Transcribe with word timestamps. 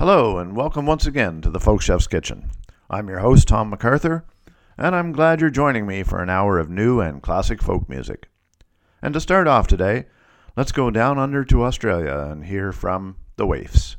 Hello, 0.00 0.38
and 0.38 0.56
welcome 0.56 0.86
once 0.86 1.04
again 1.04 1.42
to 1.42 1.50
the 1.50 1.60
Folk 1.60 1.82
Chef's 1.82 2.06
Kitchen. 2.06 2.50
I'm 2.88 3.10
your 3.10 3.18
host, 3.18 3.48
Tom 3.48 3.68
MacArthur, 3.68 4.24
and 4.78 4.96
I'm 4.96 5.12
glad 5.12 5.42
you're 5.42 5.50
joining 5.50 5.86
me 5.86 6.04
for 6.04 6.22
an 6.22 6.30
hour 6.30 6.58
of 6.58 6.70
new 6.70 7.00
and 7.00 7.20
classic 7.20 7.60
folk 7.60 7.86
music. 7.86 8.30
And 9.02 9.12
to 9.12 9.20
start 9.20 9.46
off 9.46 9.66
today, 9.66 10.06
let's 10.56 10.72
go 10.72 10.90
down 10.90 11.18
under 11.18 11.44
to 11.44 11.64
Australia 11.64 12.30
and 12.30 12.46
hear 12.46 12.72
from 12.72 13.16
the 13.36 13.46
Waifs. 13.46 13.96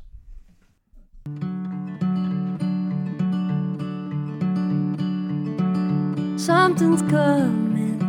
Something's 6.35 7.03
coming 7.03 7.99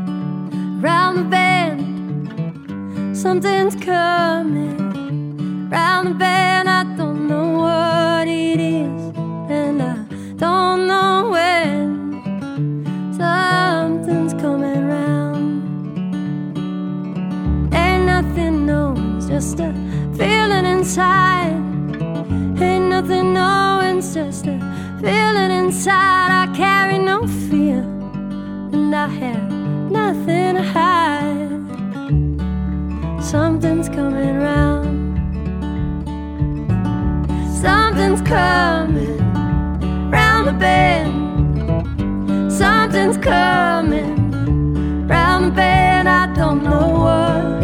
round 0.81 1.19
the 1.19 1.25
bend. 1.25 3.15
Something's 3.15 3.77
coming 3.77 5.69
round 5.69 6.09
the 6.09 6.15
bend. 6.15 6.71
I 6.71 6.85
don't 6.97 7.12
don't 7.23 7.29
know 7.29 7.59
what 7.59 8.27
it 8.27 8.59
is, 8.59 9.13
and 9.49 9.81
I 9.81 9.95
don't 10.37 10.89
know 10.89 11.31
when 11.31 12.85
something's 13.17 14.35
coming 14.35 14.89
round. 14.89 15.63
Ain't 17.73 18.07
nothing 18.07 18.67
known, 18.67 19.19
it's 19.19 19.29
just 19.29 19.61
a 19.61 19.73
feeling 20.17 20.65
inside. 20.65 21.53
Ain't 22.61 22.89
nothing 22.89 23.35
known, 23.35 23.99
it's 23.99 24.15
just 24.15 24.47
a 24.47 24.59
feeling 25.01 25.53
inside. 25.53 26.31
I 26.33 26.53
carry 26.57 26.99
no 26.99 27.27
fear, 27.49 27.83
and 28.73 28.93
I 28.95 29.07
have 29.07 29.53
nothing 29.91 30.57
to 30.57 30.63
hide. 30.63 31.51
Something's 33.23 33.89
coming 33.89 34.39
round. 34.39 34.72
Something's 37.63 38.21
coming 38.23 39.19
round 40.11 40.49
the 40.49 40.53
bend. 40.53 42.53
Something's 42.53 43.17
coming 43.19 45.07
round 45.07 45.45
the 45.45 45.51
bend. 45.53 46.09
I 46.09 46.27
don't 46.35 46.65
know 46.65 46.89
what. 47.05 47.62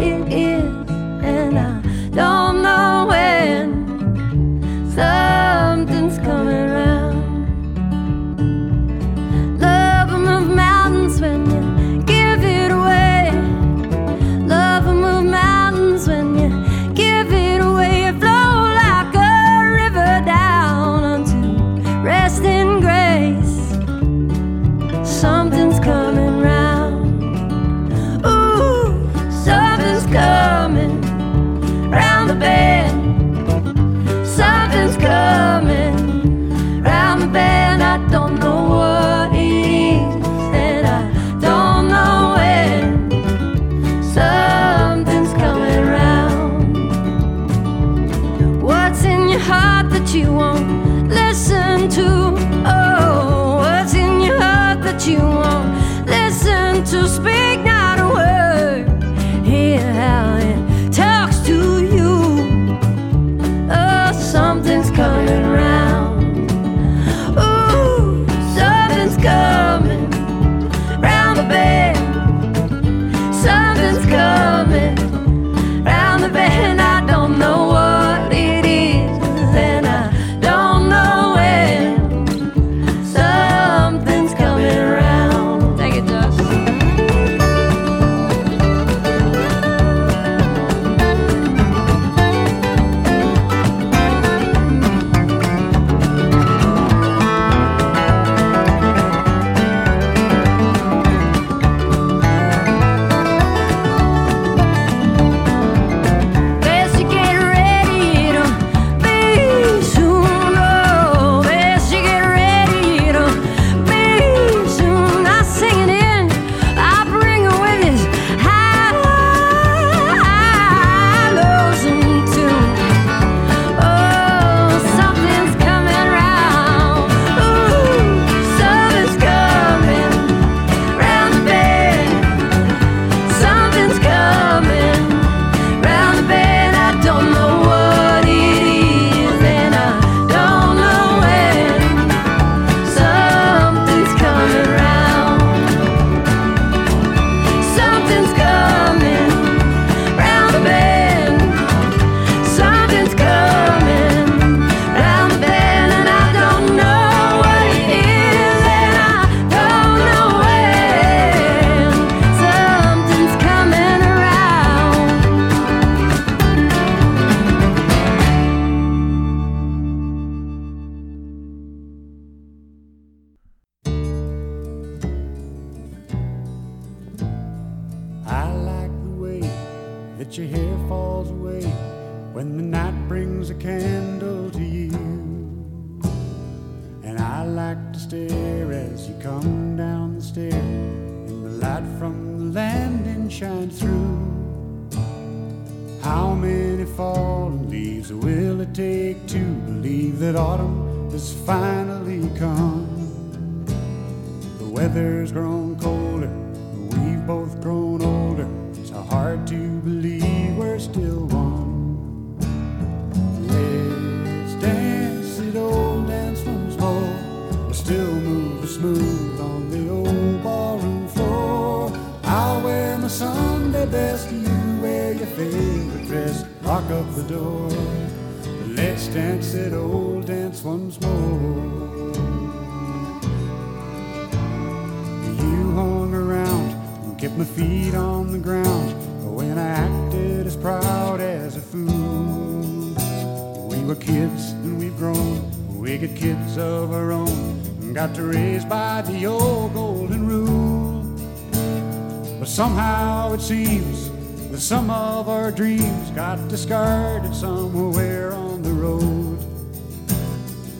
Somehow 252.59 253.31
it 253.31 253.39
seems 253.39 254.09
that 254.51 254.59
some 254.59 254.89
of 254.89 255.29
our 255.29 255.49
dreams 255.49 256.11
got 256.11 256.35
discarded 256.49 257.33
somewhere 257.33 258.33
on 258.33 258.61
the 258.61 258.69
road. 258.69 259.37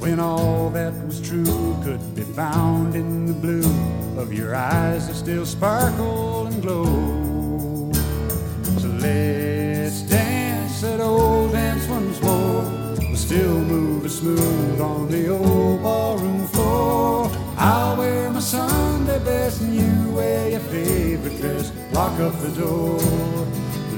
When 0.01 0.19
all 0.19 0.69
that 0.71 0.91
was 1.07 1.21
true 1.21 1.77
could 1.81 2.03
be 2.15 2.23
found 2.23 2.95
in 2.95 3.27
the 3.27 3.33
blue 3.33 4.19
of 4.21 4.33
your 4.33 4.55
eyes 4.55 5.07
that 5.07 5.15
still 5.15 5.45
sparkle 5.45 6.47
and 6.47 6.61
glow. 6.61 7.93
So 8.81 8.89
let's 8.99 10.01
dance 10.01 10.81
that 10.81 10.99
old 10.99 11.53
dance 11.53 11.87
once 11.87 12.21
more. 12.21 12.97
We'll 13.07 13.15
still 13.15 13.57
move 13.57 14.11
smooth 14.11 14.81
on 14.81 15.09
the 15.09 15.29
old 15.29 15.58
Lock 21.91 22.19
up 22.19 22.39
the 22.41 22.51
door. 22.51 22.99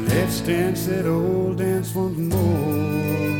Let's 0.07 0.41
dance 0.41 0.85
that 0.87 1.05
old 1.05 1.57
dance 1.57 1.93
once 1.93 2.17
more. 2.17 3.39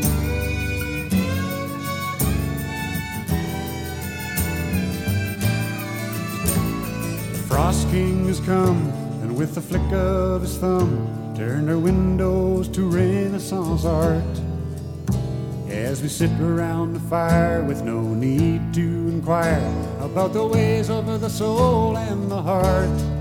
The 7.32 7.44
Frost 7.48 7.88
King 7.90 8.26
has 8.26 8.40
come, 8.40 8.90
and 9.22 9.36
with 9.36 9.54
the 9.54 9.60
flick 9.60 9.92
of 9.92 10.42
his 10.42 10.58
thumb, 10.58 11.34
turned 11.36 11.70
our 11.70 11.78
windows 11.78 12.68
to 12.68 12.88
Renaissance 12.88 13.84
art. 13.84 14.22
As 15.68 16.02
we 16.02 16.08
sit 16.08 16.30
around 16.40 16.92
the 16.92 17.00
fire 17.00 17.64
with 17.64 17.82
no 17.82 18.02
need 18.02 18.74
to 18.74 18.80
inquire 18.80 19.72
about 20.00 20.32
the 20.34 20.46
ways 20.46 20.90
of 20.90 21.06
the 21.20 21.28
soul 21.30 21.96
and 21.96 22.30
the 22.30 22.40
heart. 22.40 23.11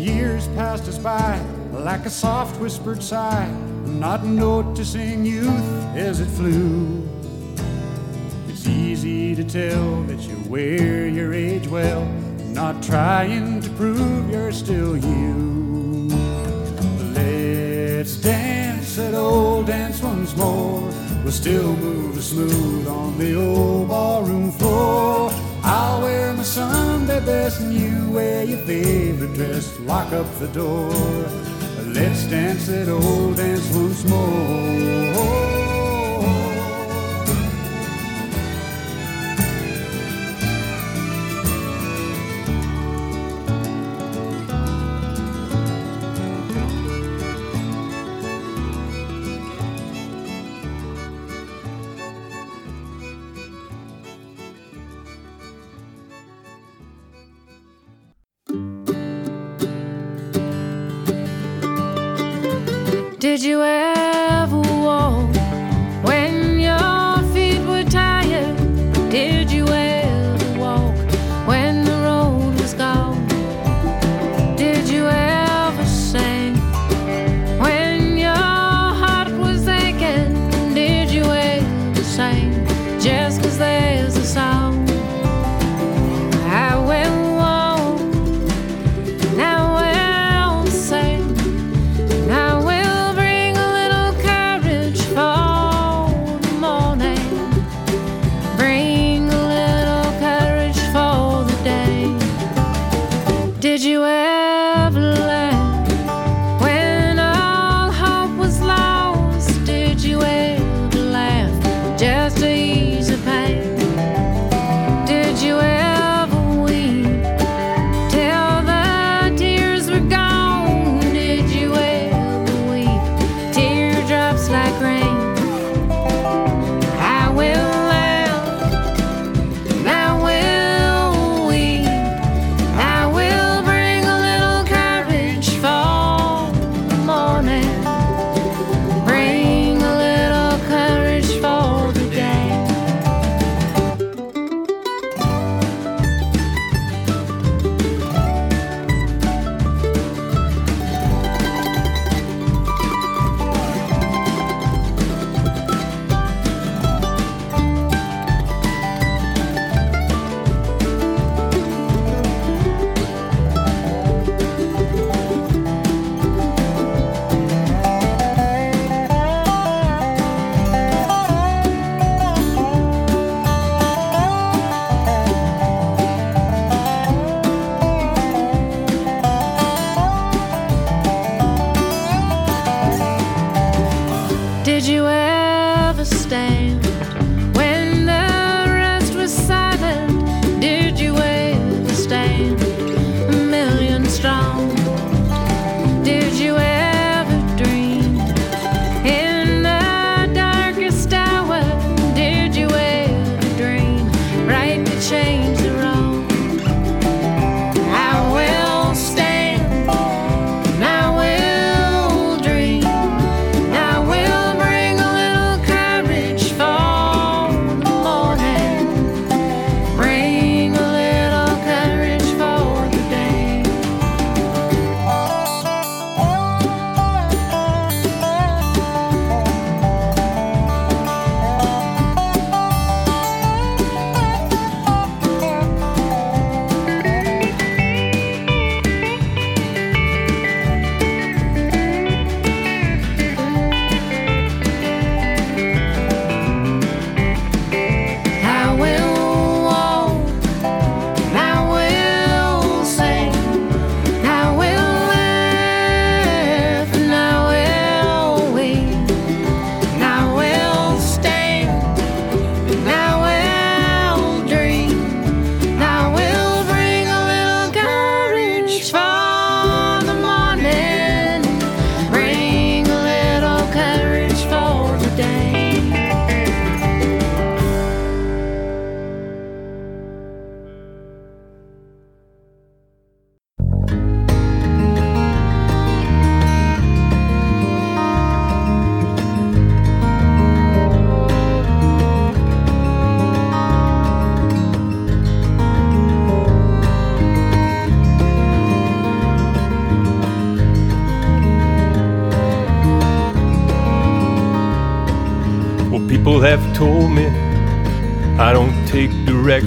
Years 0.00 0.48
passed 0.48 0.88
us 0.88 0.96
by 0.96 1.38
like 1.72 2.06
a 2.06 2.10
soft 2.10 2.58
whispered 2.58 3.02
sigh, 3.02 3.50
not 3.84 4.24
noticing 4.24 5.26
youth 5.26 5.84
as 5.94 6.20
it 6.20 6.26
flew. 6.26 7.06
It's 8.48 8.66
easy 8.66 9.34
to 9.34 9.44
tell 9.44 10.02
that 10.04 10.20
you 10.20 10.42
wear 10.48 11.06
your 11.06 11.34
age 11.34 11.68
well, 11.68 12.06
not 12.54 12.82
trying 12.82 13.60
to 13.60 13.68
prove 13.70 14.30
you're 14.30 14.52
still 14.52 14.96
you. 14.96 16.08
Let's 17.12 18.16
dance 18.16 18.96
that 18.96 19.12
old 19.12 19.66
dance 19.66 20.02
once 20.02 20.34
more. 20.34 20.80
We'll 21.22 21.30
still 21.30 21.76
move 21.76 22.24
smooth 22.24 22.88
on 22.88 23.18
the 23.18 23.34
old 23.34 23.88
ballroom 23.88 24.50
floor. 24.52 25.29
I'll 25.62 26.02
wear 26.02 26.32
my 26.34 26.42
Sunday 26.42 27.24
best 27.24 27.60
and 27.60 27.72
you 27.72 28.10
wear 28.10 28.44
your 28.44 28.58
favorite 28.66 29.34
dress. 29.34 29.78
Lock 29.80 30.12
up 30.12 30.26
the 30.38 30.48
door. 30.48 30.90
Let's 31.94 32.24
dance 32.24 32.66
that 32.66 32.88
old 32.88 33.36
dance 33.36 33.68
once 33.74 34.04
more. 34.04 34.99
Did 63.30 63.44
you 63.44 63.62
ever 63.62 63.99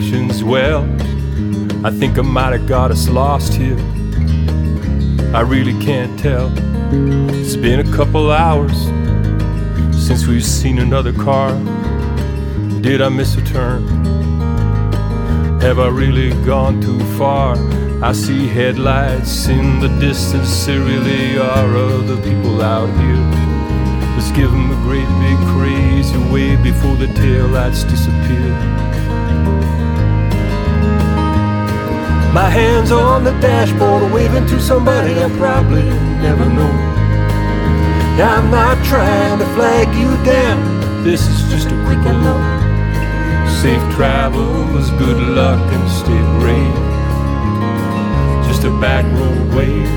directions 0.04 0.44
well. 0.44 0.84
I 1.86 1.92
think 1.92 2.18
I 2.18 2.22
might 2.22 2.52
have 2.54 2.68
got 2.68 2.92
us 2.92 3.08
lost 3.08 3.54
here. 3.54 3.78
I 5.34 5.42
really 5.42 5.78
can't 5.80 6.20
tell. 6.20 6.52
It's 7.30 7.56
been 7.56 7.80
a 7.80 7.96
couple 7.96 8.32
hours 8.32 8.78
since 10.06 10.28
we've 10.28 10.46
seen 10.46 10.80
another 10.80 11.14
car. 11.14 11.52
Did 12.82 13.02
I 13.02 13.10
miss 13.10 13.36
a 13.36 13.42
turn? 13.44 13.88
Have 15.62 15.80
I 15.80 15.88
really 15.88 16.32
gone 16.46 16.82
too 16.82 17.00
far? 17.18 17.56
I 18.04 18.12
see 18.12 18.48
headlights 18.48 19.48
in 19.48 19.80
the 19.80 19.88
distance. 20.00 20.66
There 20.66 20.82
really 20.82 21.38
are 21.38 21.78
other 21.78 22.18
people 22.18 22.62
out 22.62 22.90
here. 23.00 23.24
Let's 24.16 24.32
give 24.32 24.52
them 24.52 24.72
a 24.72 24.80
great 24.84 25.08
big 25.24 25.40
crazy 25.56 26.18
wave 26.32 26.62
before 26.62 26.98
the 26.98 27.08
taillights 27.08 27.90
disappear. 27.90 28.73
My 32.34 32.50
hands 32.50 32.92
on 32.92 33.24
the 33.24 33.32
dashboard, 33.40 34.12
waving 34.12 34.48
to 34.48 34.60
somebody 34.60 35.14
I 35.24 35.30
probably 35.38 35.84
never 35.84 36.50
know. 36.50 36.72
I'm 38.22 38.50
not 38.50 38.84
trying 38.84 39.38
to 39.38 39.46
flag 39.54 39.88
you 39.96 40.10
down, 40.26 41.04
this 41.04 41.28
is 41.28 41.52
just 41.52 41.68
a 41.68 41.76
quick 41.86 42.00
hello. 42.00 42.36
Safe 43.62 43.96
travels, 43.96 44.90
good 44.92 45.22
luck, 45.22 45.62
and 45.74 45.90
stay 45.92 46.22
brave. 46.40 46.74
Just 48.48 48.64
a 48.64 48.72
back 48.82 49.06
road 49.20 49.54
wave. 49.54 49.90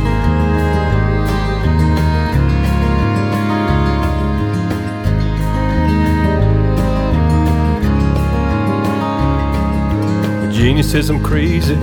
Virginia 10.43 10.83
says 10.83 11.11
I'm 11.11 11.23
crazy, 11.23 11.77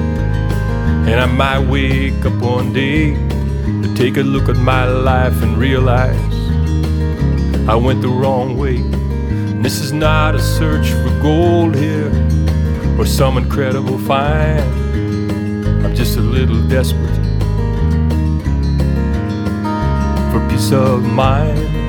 and 1.06 1.20
I 1.20 1.26
might 1.26 1.60
wake 1.60 2.26
up 2.26 2.34
one 2.42 2.72
day 2.72 3.14
to 3.14 3.94
take 3.96 4.18
a 4.18 4.24
look 4.24 4.48
at 4.48 4.56
my 4.56 4.86
life 4.86 5.42
and 5.44 5.58
realize 5.58 6.34
I 7.68 7.76
went 7.76 8.02
the 8.02 8.08
wrong 8.08 8.58
way. 8.58 8.78
And 8.78 9.64
this 9.64 9.80
is 9.80 9.92
not 9.92 10.36
a 10.36 10.40
search 10.40 10.90
for 10.90 11.10
gold 11.22 11.76
here 11.76 12.12
or 12.98 13.06
some 13.06 13.38
incredible 13.38 13.98
find. 13.98 14.64
I'm 15.86 15.94
just 15.94 16.18
a 16.18 16.22
little 16.22 16.68
desperate 16.68 17.16
for 20.32 20.48
peace 20.50 20.72
of 20.72 21.04
mind. 21.04 21.83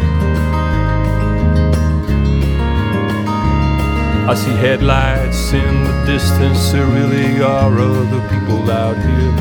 I 4.27 4.33
see 4.33 4.53
headlights 4.53 5.53
in 5.53 5.85
the 5.85 6.05
distance. 6.07 6.73
There 6.73 6.87
really 6.87 7.43
are 7.43 7.79
other 7.79 8.27
people 8.31 8.71
out 8.71 8.97
here. 8.97 9.33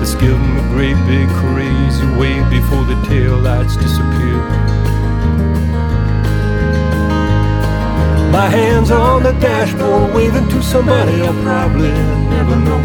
Let's 0.00 0.16
give 0.16 0.32
them 0.32 0.56
a 0.58 0.68
great 0.74 0.98
big 1.06 1.28
crazy 1.38 2.04
wave 2.18 2.50
before 2.50 2.84
the 2.84 2.98
taillights 3.06 3.80
disappear. 3.80 4.42
My 8.32 8.48
hands 8.48 8.90
on 8.90 9.22
the 9.22 9.34
dashboard, 9.34 10.12
waving 10.12 10.48
to 10.48 10.60
somebody 10.64 11.22
I'll 11.22 11.40
probably 11.44 11.92
never 11.92 12.56
know. 12.56 12.82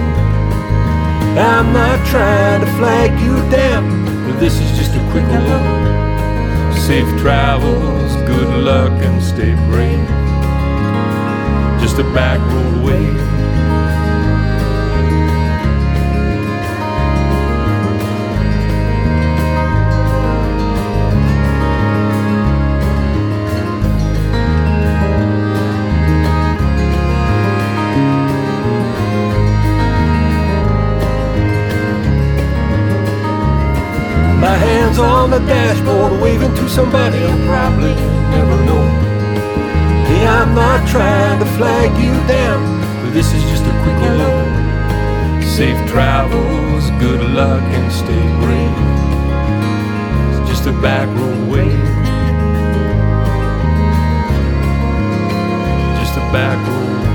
I'm 1.42 1.74
not 1.74 1.98
trying 2.06 2.62
to 2.62 2.68
flag 2.78 3.20
you 3.20 3.34
down, 3.50 4.06
but 4.30 4.40
this 4.40 4.60
is 4.60 4.78
just 4.78 4.94
a 4.94 5.00
quick 5.10 5.26
hello. 5.26 6.76
Safe 6.76 7.10
travels, 7.20 8.16
good 8.28 8.64
luck, 8.64 8.92
and 9.02 9.20
stay 9.24 9.56
brave 9.66 10.28
just 11.80 12.00
a 12.00 12.04
back 12.14 12.40
road 12.52 12.84
wave. 12.84 13.14
My 34.40 34.56
hands 34.56 35.00
on 35.00 35.32
the 35.32 35.40
dashboard, 35.40 36.22
waving 36.22 36.54
to 36.56 36.70
somebody 36.70 37.18
I'll 37.18 37.48
probably 37.48 37.94
never 38.32 38.66
know. 38.66 39.07
I'm 40.38 40.54
not 40.54 40.88
trying 40.88 41.40
to 41.40 41.48
flag 41.58 41.90
you 41.98 42.14
down, 42.28 42.62
but 43.02 43.12
this 43.12 43.34
is 43.34 43.42
just 43.50 43.64
a 43.64 43.72
quick 43.82 43.98
hello. 44.06 45.42
Safe 45.42 45.90
travels, 45.90 46.92
good 47.02 47.22
luck, 47.32 47.64
and 47.64 47.92
stay 47.92 48.22
brave. 48.38 48.78
It's 50.40 50.48
just 50.48 50.68
a 50.68 50.74
back 50.80 51.08
road 51.18 51.50
wave. 51.50 51.72
Just 56.00 56.18
a 56.18 56.26
back 56.32 56.60
road 56.68 57.07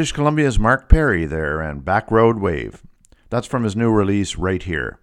British 0.00 0.12
Columbia's 0.12 0.58
Mark 0.58 0.88
Perry 0.88 1.26
there 1.26 1.60
and 1.60 1.84
Back 1.84 2.10
Road 2.10 2.38
Wave. 2.38 2.82
That's 3.28 3.46
from 3.46 3.64
his 3.64 3.76
new 3.76 3.90
release 3.90 4.36
right 4.36 4.62
here. 4.62 4.98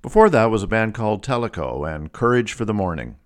Before 0.00 0.30
that 0.30 0.48
was 0.48 0.62
a 0.62 0.68
band 0.68 0.94
called 0.94 1.24
Tellico 1.24 1.84
and 1.92 2.12
Courage 2.12 2.52
for 2.52 2.64
the 2.64 2.72
Morning. 2.72 3.16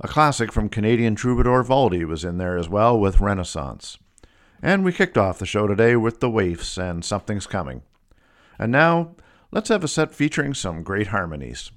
A 0.00 0.08
classic 0.08 0.50
from 0.50 0.70
Canadian 0.70 1.14
troubadour 1.14 1.62
Valdy 1.62 2.06
was 2.06 2.24
in 2.24 2.38
there 2.38 2.56
as 2.56 2.70
well 2.70 2.98
with 2.98 3.20
Renaissance. 3.20 3.98
And 4.62 4.82
we 4.82 4.94
kicked 4.94 5.18
off 5.18 5.38
the 5.38 5.44
show 5.44 5.66
today 5.66 5.94
with 5.94 6.20
The 6.20 6.30
Waifs 6.30 6.78
and 6.78 7.04
Something's 7.04 7.46
Coming. 7.46 7.82
And 8.58 8.72
now, 8.72 9.16
let's 9.52 9.68
have 9.68 9.84
a 9.84 9.88
set 9.88 10.14
featuring 10.14 10.54
some 10.54 10.82
great 10.82 11.08
harmonies. 11.08 11.70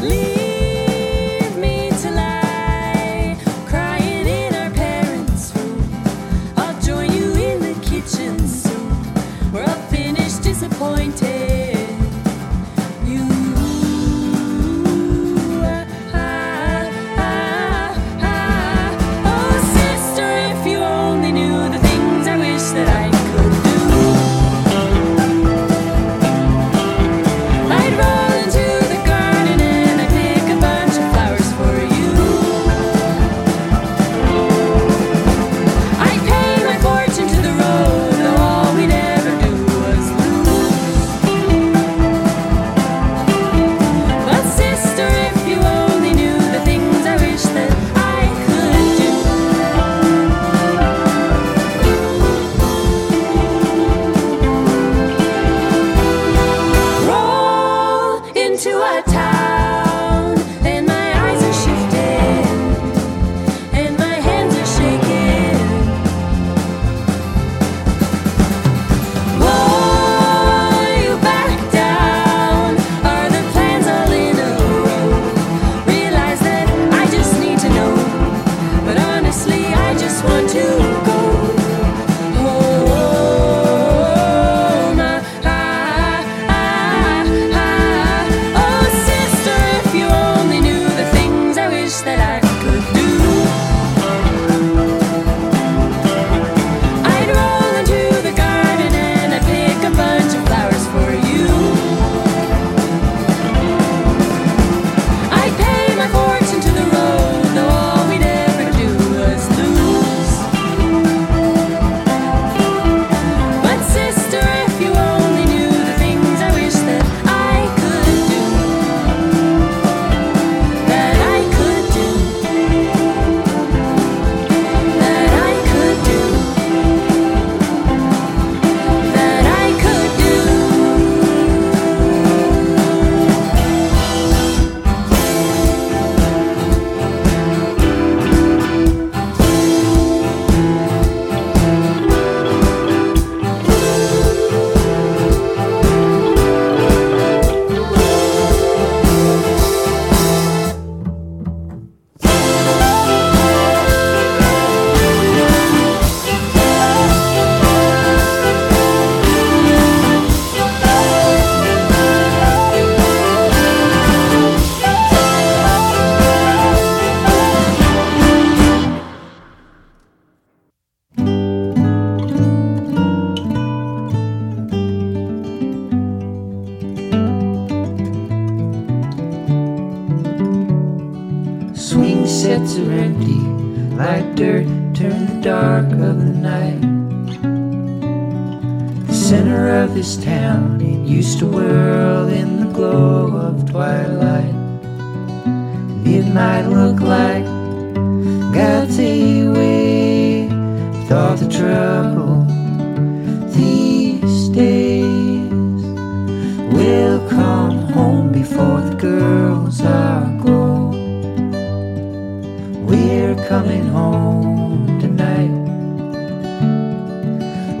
Leave 0.00 0.37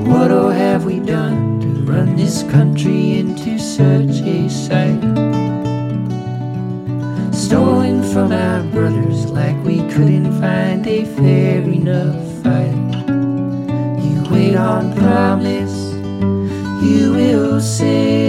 What 0.08 0.30
oh 0.30 0.48
have 0.48 0.86
we 0.86 1.00
done 1.00 1.60
to 1.60 1.68
run 1.92 2.16
this 2.16 2.42
country 2.44 3.18
into 3.18 3.58
such 3.58 4.22
a 4.24 4.48
sight? 4.48 5.02
Stolen 7.34 8.02
from 8.12 8.32
our 8.32 8.62
brothers 8.72 9.26
like 9.26 9.56
we 9.64 9.76
couldn't 9.92 10.32
find 10.40 10.86
a 10.86 11.04
fair 11.04 11.60
enough 11.60 12.16
fight. 12.42 13.04
You 14.02 14.24
wait 14.30 14.56
on 14.56 14.96
promise, 14.96 15.76
you 16.82 17.12
will 17.12 17.60
say, 17.60 18.27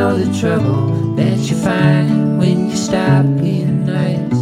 know 0.00 0.16
the 0.16 0.40
trouble 0.40 1.14
that 1.14 1.36
you 1.36 1.54
find 1.56 2.38
when 2.38 2.70
you 2.70 2.76
stop 2.76 3.22
being 3.36 3.84
nice. 3.84 4.40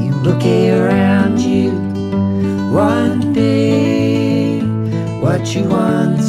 You 0.00 0.12
look 0.26 0.44
around 0.44 1.40
you 1.40 1.72
one 2.72 3.32
day, 3.32 4.60
what 5.20 5.42
you 5.56 5.64
once 5.64 6.25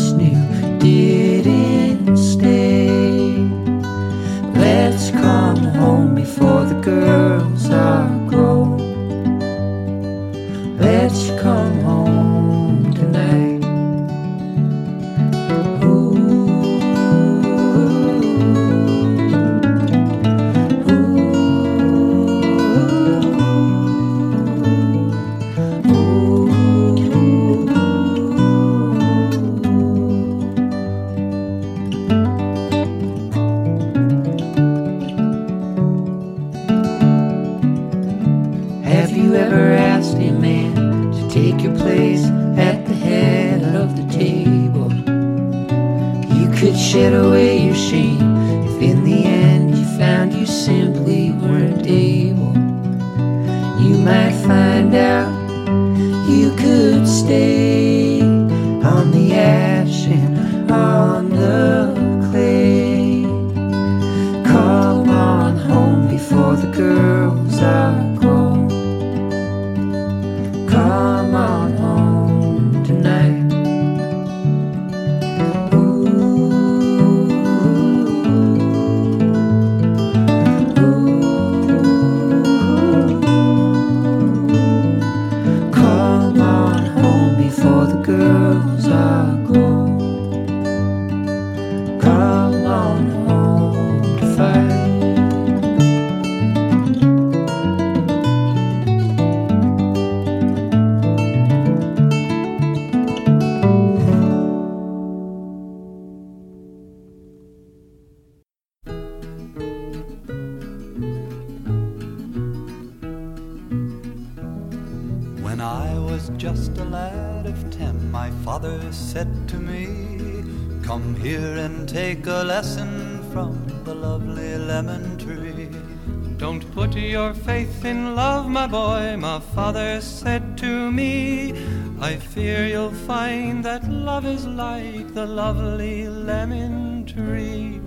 that 133.79 133.91
love 133.91 134.25
is 134.25 134.47
like 134.47 135.13
the 135.13 135.25
lovely 135.25 136.07
lemon 136.07 137.05
tree. 137.05 137.79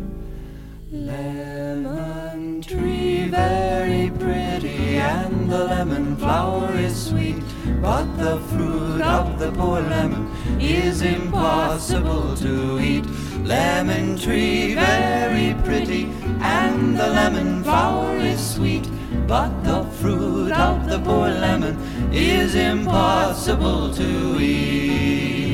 Lemon 0.93 2.63
tree, 2.63 3.27
very 3.29 4.11
pretty, 4.19 4.99
and 4.99 5.51
the 5.51 5.65
lemon 5.65 6.17
flower 6.17 6.73
is 6.77 6.95
sweet. 6.95 7.43
But 7.83 8.07
the 8.19 8.39
fruit 8.51 9.01
of 9.01 9.39
the 9.41 9.51
poor 9.51 9.81
lemon 9.81 10.31
is 10.61 11.03
impossible 11.03 12.37
to 12.37 12.79
eat. 12.81 13.07
Lemon 13.43 14.17
tree, 14.17 14.75
very 14.75 15.55
pretty, 15.65 16.05
and 16.41 16.97
the 16.97 17.09
lemon 17.09 17.65
flower 17.65 18.17
is 18.17 18.41
sweet. 18.55 18.89
But 19.27 19.51
the 19.65 19.83
fruit 20.01 20.53
of 20.53 20.89
the 20.89 21.01
poor 21.01 21.29
lemon 21.29 21.77
is 22.13 22.55
impossible 22.55 23.93
to 23.95 24.39
eat. 24.41 25.50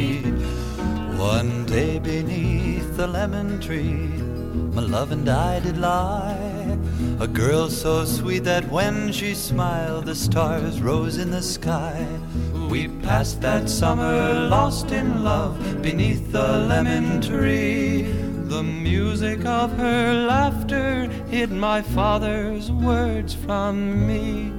One 1.26 1.66
day 1.66 1.98
beneath 1.98 2.96
the 2.96 3.08
lemon 3.08 3.60
tree, 3.60 4.06
my 4.76 4.80
love 4.80 5.10
and 5.10 5.28
I 5.28 5.58
did 5.58 5.76
lie. 5.76 6.78
A 7.18 7.26
girl 7.26 7.68
so 7.68 8.04
sweet 8.04 8.44
that 8.44 8.70
when 8.70 9.10
she 9.10 9.34
smiled, 9.34 10.04
the 10.06 10.14
stars 10.14 10.80
rose 10.80 11.18
in 11.18 11.32
the 11.32 11.42
sky. 11.42 12.06
We 12.70 12.86
passed 13.02 13.40
that 13.40 13.68
summer 13.68 14.34
lost 14.48 14.92
in 14.92 15.24
love 15.24 15.82
beneath 15.82 16.30
the 16.30 16.58
lemon 16.70 17.20
tree. 17.20 18.02
The 18.52 18.62
music 18.62 19.44
of 19.44 19.76
her 19.78 20.14
laughter 20.28 21.08
hid 21.28 21.50
my 21.50 21.82
father's 21.82 22.70
words 22.70 23.34
from 23.34 24.06
me. 24.06 24.52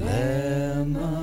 Lemon 0.00 1.21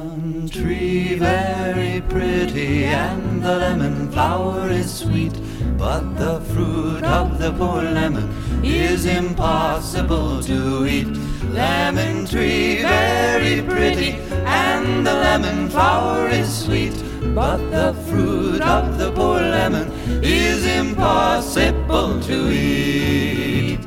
tree, 0.50 1.16
very 1.16 2.02
pretty, 2.10 2.86
and 2.86 3.42
the 3.42 3.56
lemon 3.56 4.12
flower 4.12 4.70
is 4.70 4.92
sweet. 4.92 5.34
But 5.78 6.16
the 6.16 6.42
fruit 6.52 7.04
of 7.04 7.40
the 7.40 7.52
poor 7.54 7.84
lemon 7.84 8.30
is 8.64 9.06
impossible 9.06 10.42
to 10.44 10.86
eat. 10.88 11.08
Lemon 11.54 12.26
tree, 12.26 12.82
very 12.82 13.62
pretty, 13.62 14.12
and 14.46 15.06
the 15.06 15.14
lemon 15.14 15.70
flower 15.70 16.28
is 16.28 16.50
sweet, 16.66 16.96
but 17.34 17.58
the 17.72 17.94
fruit 18.08 18.62
of 18.62 18.98
the 18.98 19.12
poor 19.12 19.40
lemon 19.40 19.92
is 20.24 20.66
impossible 20.66 22.20
to 22.22 22.52
eat. 22.52 23.86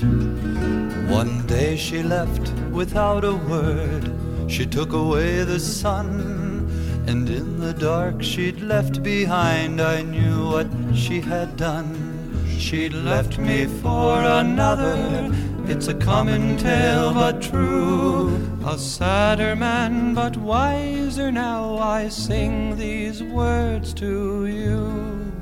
One 1.09 1.47
day 1.47 1.77
she 1.77 2.03
left 2.03 2.53
without 2.71 3.25
a 3.25 3.35
word. 3.35 4.22
She 4.53 4.67
took 4.67 4.93
away 4.93 5.45
the 5.45 5.59
sun, 5.59 6.69
and 7.07 7.27
in 7.31 7.59
the 7.59 7.73
dark 7.73 8.23
she'd 8.23 8.61
left 8.61 9.03
behind, 9.03 9.81
I 9.81 10.03
knew 10.03 10.51
what 10.51 10.67
she 10.95 11.23
had 11.23 11.57
done. 11.57 12.45
She'd 12.59 12.93
left 12.93 13.39
me 13.39 13.65
for 13.65 14.21
another. 14.21 15.31
It's 15.65 15.89
a 15.89 15.95
common 15.95 16.59
tale, 16.59 17.15
but 17.15 17.41
true. 17.41 18.37
A 18.67 18.77
sadder 18.77 19.57
man, 19.57 20.13
but 20.13 20.37
wiser 20.37 21.33
now, 21.33 21.79
I 21.79 22.09
sing 22.09 22.77
these 22.77 23.23
words 23.23 23.95
to 23.95 24.45
you. 24.45 25.33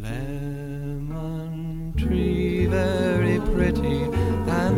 Lemon 0.00 1.92
tree, 1.98 2.64
very 2.64 3.38
pretty, 3.40 4.15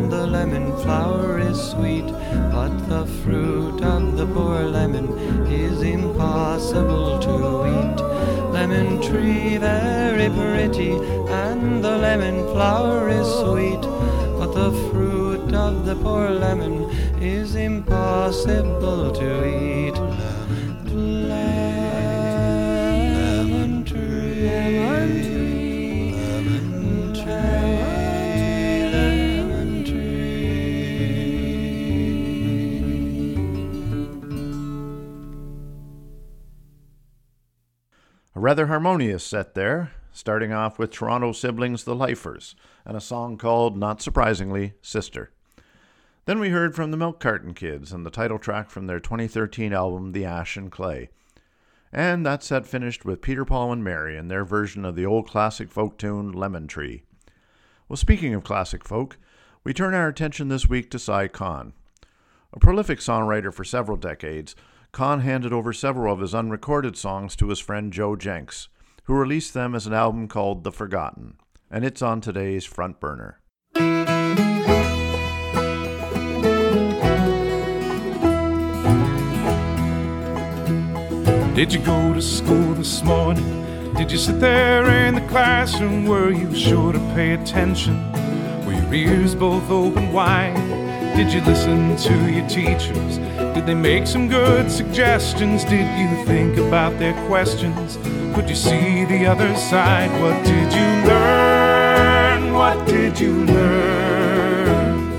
the 0.09 0.25
lemon 0.25 0.75
flower 0.77 1.39
is 1.39 1.59
sweet, 1.61 2.07
but 2.51 2.75
the 2.89 3.05
fruit 3.21 3.79
of 3.83 4.17
the 4.17 4.25
poor 4.25 4.63
lemon 4.63 5.07
is 5.47 5.81
impossible 5.83 7.19
to 7.19 7.35
eat. 7.77 7.99
Lemon 8.51 8.99
tree, 9.01 9.57
very 9.57 10.29
pretty, 10.29 10.93
and 11.29 11.83
the 11.83 11.95
lemon 11.95 12.43
flower 12.53 13.09
is 13.09 13.27
sweet, 13.27 13.81
but 14.39 14.51
the 14.53 14.71
fruit 14.89 15.53
of 15.53 15.85
the 15.85 15.95
poor 15.95 16.29
lemon 16.29 16.89
is 17.21 17.53
impossible 17.53 19.11
to 19.11 19.29
eat. 19.45 20.38
Rather 38.39 38.67
harmonious 38.67 39.25
set 39.25 39.53
there, 39.53 39.91
starting 40.13 40.53
off 40.53 40.79
with 40.79 40.91
Toronto 40.91 41.33
siblings 41.33 41.83
The 41.83 41.93
Lifers 41.93 42.55
and 42.85 42.95
a 42.95 43.01
song 43.01 43.37
called, 43.37 43.75
not 43.75 44.01
surprisingly, 44.01 44.75
Sister. 44.81 45.33
Then 46.23 46.39
we 46.39 46.47
heard 46.47 46.73
from 46.73 46.91
the 46.91 46.95
Milk 46.95 47.19
Carton 47.19 47.53
Kids 47.53 47.91
and 47.91 48.05
the 48.05 48.09
title 48.09 48.39
track 48.39 48.69
from 48.69 48.87
their 48.87 49.01
2013 49.01 49.73
album 49.73 50.13
The 50.13 50.23
Ash 50.23 50.55
and 50.55 50.71
Clay. 50.71 51.09
And 51.91 52.25
that 52.25 52.41
set 52.41 52.65
finished 52.65 53.03
with 53.03 53.21
Peter 53.21 53.43
Paul 53.43 53.73
and 53.73 53.83
Mary 53.83 54.15
and 54.15 54.31
their 54.31 54.45
version 54.45 54.85
of 54.85 54.95
the 54.95 55.05
old 55.05 55.27
classic 55.27 55.69
folk 55.69 55.97
tune 55.97 56.31
Lemon 56.31 56.67
Tree. 56.67 57.03
Well, 57.89 57.97
speaking 57.97 58.33
of 58.33 58.45
classic 58.45 58.85
folk, 58.85 59.17
we 59.65 59.73
turn 59.73 59.93
our 59.93 60.07
attention 60.07 60.47
this 60.47 60.69
week 60.69 60.89
to 60.91 60.97
Si 60.97 61.27
Kahn. 61.27 61.73
A 62.53 62.59
prolific 62.59 62.99
songwriter 62.99 63.53
for 63.53 63.65
several 63.65 63.97
decades, 63.97 64.55
Kahn 64.91 65.21
handed 65.21 65.53
over 65.53 65.71
several 65.71 66.13
of 66.13 66.19
his 66.19 66.33
unrecorded 66.33 66.97
songs 66.97 67.35
to 67.37 67.49
his 67.49 67.59
friend 67.59 67.93
Joe 67.93 68.15
Jencks, 68.15 68.67
who 69.03 69.13
released 69.13 69.53
them 69.53 69.75
as 69.75 69.85
an 69.85 69.93
album 69.93 70.27
called 70.27 70.63
The 70.63 70.71
Forgotten, 70.71 71.35
and 71.69 71.85
it's 71.85 72.01
on 72.01 72.21
today's 72.21 72.65
front 72.65 72.99
burner. 72.99 73.39
Did 81.55 81.73
you 81.73 81.79
go 81.81 82.13
to 82.13 82.21
school 82.21 82.73
this 82.73 83.03
morning? 83.03 83.93
Did 83.93 84.11
you 84.11 84.17
sit 84.17 84.39
there 84.39 84.89
in 84.89 85.15
the 85.15 85.27
classroom? 85.27 86.05
Were 86.05 86.31
you 86.31 86.55
sure 86.55 86.93
to 86.93 86.99
pay 87.13 87.33
attention? 87.33 88.11
Were 88.65 88.73
your 88.73 88.93
ears 88.93 89.35
both 89.35 89.69
open 89.69 90.13
wide? 90.13 90.78
Did 91.19 91.33
you 91.33 91.41
listen 91.41 91.97
to 91.97 92.31
your 92.31 92.47
teachers? 92.47 93.17
Did 93.53 93.65
they 93.65 93.73
make 93.73 94.07
some 94.07 94.29
good 94.29 94.71
suggestions? 94.71 95.65
Did 95.65 95.85
you 95.99 96.25
think 96.25 96.55
about 96.55 96.97
their 96.97 97.11
questions? 97.27 97.97
Could 98.33 98.49
you 98.49 98.55
see 98.55 99.03
the 99.03 99.25
other 99.25 99.53
side? 99.57 100.09
What 100.21 100.41
did 100.45 100.71
you 100.71 101.09
learn? 101.09 102.53
What 102.53 102.87
did 102.87 103.19
you 103.19 103.33
learn? 103.33 105.09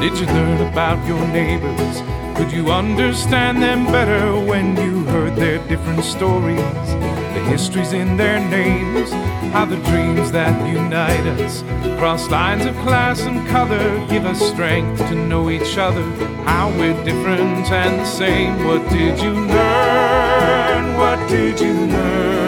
Did 0.00 0.18
you 0.18 0.26
learn 0.26 0.60
about 0.72 1.06
your 1.06 1.24
neighbors? 1.28 2.02
Could 2.36 2.50
you 2.50 2.72
understand 2.72 3.62
them 3.62 3.86
better 3.86 4.44
when 4.44 4.76
you 4.76 5.04
heard 5.04 5.36
their 5.36 5.58
different 5.68 6.02
stories? 6.02 7.21
Histories 7.50 7.92
in 7.92 8.16
their 8.16 8.40
names, 8.48 9.10
how 9.52 9.64
the 9.64 9.76
dreams 9.76 10.32
that 10.32 10.66
unite 10.66 11.26
us 11.40 11.62
cross 12.02 12.28
lines 12.30 12.64
of 12.64 12.74
class 12.78 13.20
and 13.20 13.46
color 13.46 14.04
give 14.08 14.24
us 14.24 14.40
strength 14.40 14.98
to 15.08 15.14
know 15.14 15.50
each 15.50 15.78
other, 15.78 16.02
how 16.44 16.68
we're 16.70 17.00
different 17.04 17.70
and 17.70 18.00
the 18.00 18.04
same. 18.04 18.64
What 18.66 18.82
did 18.90 19.20
you 19.20 19.30
learn? 19.30 20.96
What 20.96 21.28
did 21.28 21.60
you 21.60 21.72
learn? 21.72 22.42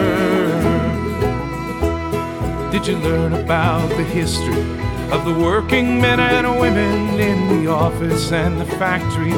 Did 2.69 2.85
you 2.85 2.97
learn 2.97 3.31
about 3.33 3.87
the 3.91 4.03
history 4.03 4.61
of 5.11 5.23
the 5.23 5.33
working 5.33 6.01
men 6.01 6.19
and 6.19 6.59
women 6.59 7.17
in 7.17 7.63
the 7.63 7.71
office 7.71 8.33
and 8.33 8.59
the 8.59 8.65
factory, 8.65 9.31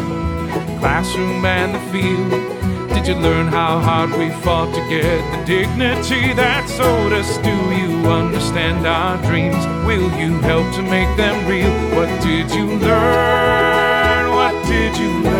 classroom 0.79 1.45
and 1.45 1.75
the 1.75 1.79
field? 1.91 2.76
Did 2.97 3.09
you 3.09 3.15
learn 3.21 3.45
how 3.45 3.79
hard 3.79 4.09
we 4.17 4.31
fought 4.41 4.73
to 4.73 4.81
get 4.89 5.21
the 5.31 5.45
dignity 5.45 6.33
that 6.33 6.67
sold 6.67 7.13
us? 7.13 7.37
Do 7.37 7.51
you 7.51 8.07
understand 8.09 8.87
our 8.87 9.21
dreams? 9.21 9.63
Will 9.85 10.09
you 10.19 10.33
help 10.39 10.73
to 10.77 10.81
make 10.81 11.15
them 11.15 11.47
real? 11.47 11.69
What 11.95 12.09
did 12.23 12.49
you 12.49 12.65
learn? 12.65 14.31
What 14.31 14.65
did 14.65 14.97
you 14.97 15.11
learn? 15.21 15.36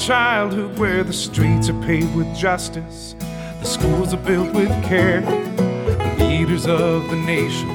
Childhood 0.00 0.78
where 0.78 1.04
the 1.04 1.12
streets 1.12 1.68
are 1.68 1.82
paved 1.82 2.14
with 2.16 2.34
justice, 2.34 3.14
the 3.60 3.66
schools 3.66 4.14
are 4.14 4.24
built 4.24 4.54
with 4.54 4.70
care. 4.82 5.20
The 5.20 6.24
leaders 6.24 6.66
of 6.66 7.10
the 7.10 7.16
nation 7.16 7.68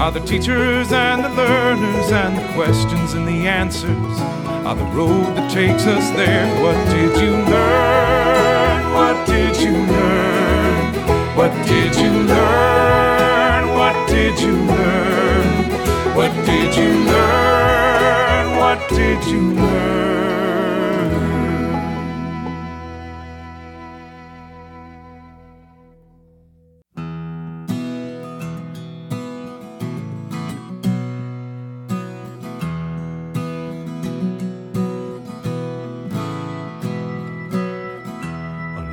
are 0.00 0.10
the 0.10 0.20
teachers 0.20 0.90
and 0.92 1.24
the 1.24 1.28
learners, 1.28 2.10
and 2.10 2.36
the 2.36 2.52
questions 2.54 3.12
and 3.12 3.26
the 3.26 3.46
answers 3.46 4.20
are 4.66 4.74
the 4.74 4.84
road 4.96 5.36
that 5.36 5.50
takes 5.52 5.86
us 5.86 6.10
there. 6.10 6.46
What 6.60 6.74
did 6.88 7.16
you 7.22 7.30
learn? 7.30 8.92
What 8.92 9.26
did 9.28 9.56
you 9.56 9.72
learn? 9.72 11.36
What 11.36 11.52
did 11.66 11.94
you 11.94 12.10
learn? 12.24 13.68
What 13.78 14.08
did 14.08 14.40
you 14.40 14.56
learn? 14.56 16.16
What 16.16 16.32
did 16.46 16.76
you 16.76 17.04
learn? 17.04 18.56
What 18.58 18.88
did 18.88 19.24
you 19.26 19.52
learn? 19.52 20.39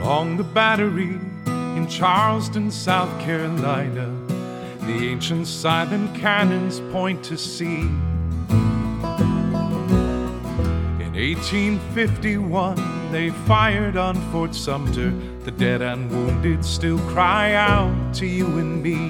Along 0.07 0.37
the 0.37 0.43
battery 0.45 1.19
in 1.75 1.85
Charleston, 1.89 2.71
South 2.71 3.09
Carolina, 3.19 4.09
the 4.83 5.05
ancient 5.05 5.47
silent 5.47 6.15
cannons 6.15 6.79
point 6.93 7.21
to 7.25 7.37
sea. 7.37 7.81
In 11.01 11.11
1851, 11.11 13.11
they 13.11 13.31
fired 13.31 13.97
on 13.97 14.15
Fort 14.31 14.55
Sumter. 14.55 15.11
The 15.43 15.51
dead 15.51 15.81
and 15.81 16.09
wounded 16.09 16.63
still 16.63 16.99
cry 17.09 17.55
out 17.55 18.13
to 18.13 18.25
you 18.25 18.59
and 18.59 18.81
me. 18.81 19.09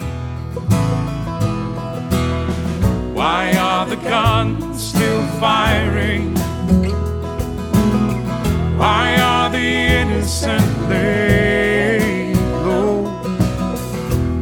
Why 3.14 3.56
are 3.56 3.86
the 3.86 3.98
guns 3.98 4.84
still 4.84 5.28
firing? 5.40 6.36
Innocent 9.88 10.90
laid 10.90 12.36
low? 12.68 13.04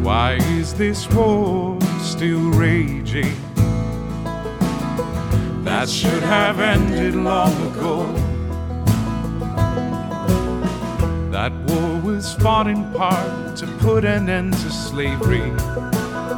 Why 0.01 0.33
is 0.59 0.73
this 0.73 1.09
war 1.11 1.79
still 2.01 2.49
raging? 2.51 3.35
That 5.63 5.87
should 5.87 6.23
have 6.23 6.59
ended 6.59 7.15
long 7.15 7.53
ago. 7.67 8.11
That 11.31 11.53
war 11.67 12.01
was 12.01 12.33
fought 12.35 12.67
in 12.67 12.91
part 12.93 13.55
to 13.57 13.67
put 13.79 14.05
an 14.05 14.29
end 14.29 14.53
to 14.53 14.71
slavery, 14.71 15.49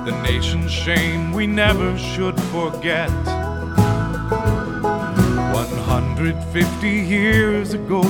the 0.07 0.19
nation's 0.23 0.71
shame 0.71 1.31
we 1.31 1.47
never 1.47 1.97
should 1.97 2.39
forget. 2.51 3.11
150 5.53 6.89
years 6.89 7.73
ago, 7.73 8.01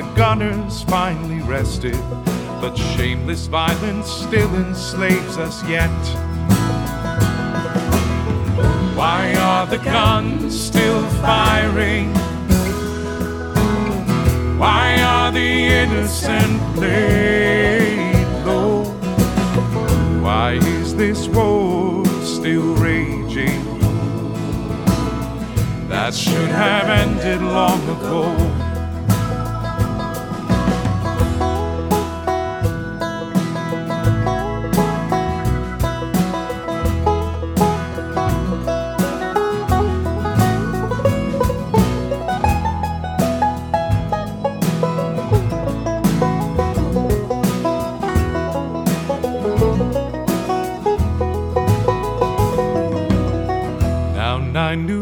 the 0.00 0.14
gunners 0.14 0.82
finally 0.84 1.42
rested, 1.42 2.00
but 2.62 2.74
shameless 2.74 3.48
violence 3.48 4.08
still 4.08 4.54
enslaves 4.54 5.36
us 5.36 5.62
yet. 5.68 5.90
Why 8.96 9.34
are 9.34 9.66
the 9.66 9.76
guns 9.76 10.58
still 10.58 11.06
firing? 11.20 12.14
Why 14.58 15.02
are 15.02 15.30
the 15.32 15.50
innocent 15.82 16.78
laid 16.78 18.26
low? 18.46 18.84
Why 20.22 20.52
is 20.52 20.94
this 20.96 21.28
war 21.28 22.06
still 22.24 22.74
raging? 22.76 23.60
That 25.88 26.14
should 26.14 26.48
have 26.48 26.88
ended 26.88 27.42
long 27.42 27.82
ago. 27.98 28.49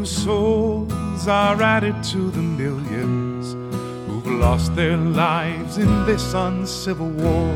Souls 0.09 1.29
are 1.29 1.63
added 1.63 2.03
to 2.03 2.31
the 2.31 2.43
millions 2.43 3.53
who've 4.07 4.27
lost 4.27 4.75
their 4.75 4.97
lives 4.97 5.77
in 5.77 6.07
this 6.07 6.33
uncivil 6.33 7.11
war. 7.11 7.55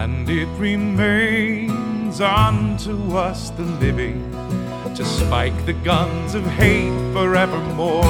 And 0.00 0.28
it 0.28 0.48
remains 0.58 2.20
unto 2.20 3.16
us, 3.16 3.50
the 3.50 3.62
living, 3.62 4.30
to 4.94 5.04
spike 5.04 5.64
the 5.64 5.72
guns 5.72 6.34
of 6.34 6.44
hate 6.44 7.12
forevermore. 7.14 8.04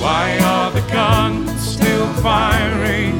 Why 0.00 0.38
are 0.42 0.70
the 0.70 0.86
guns 0.92 1.60
still 1.60 2.06
firing? 2.14 3.18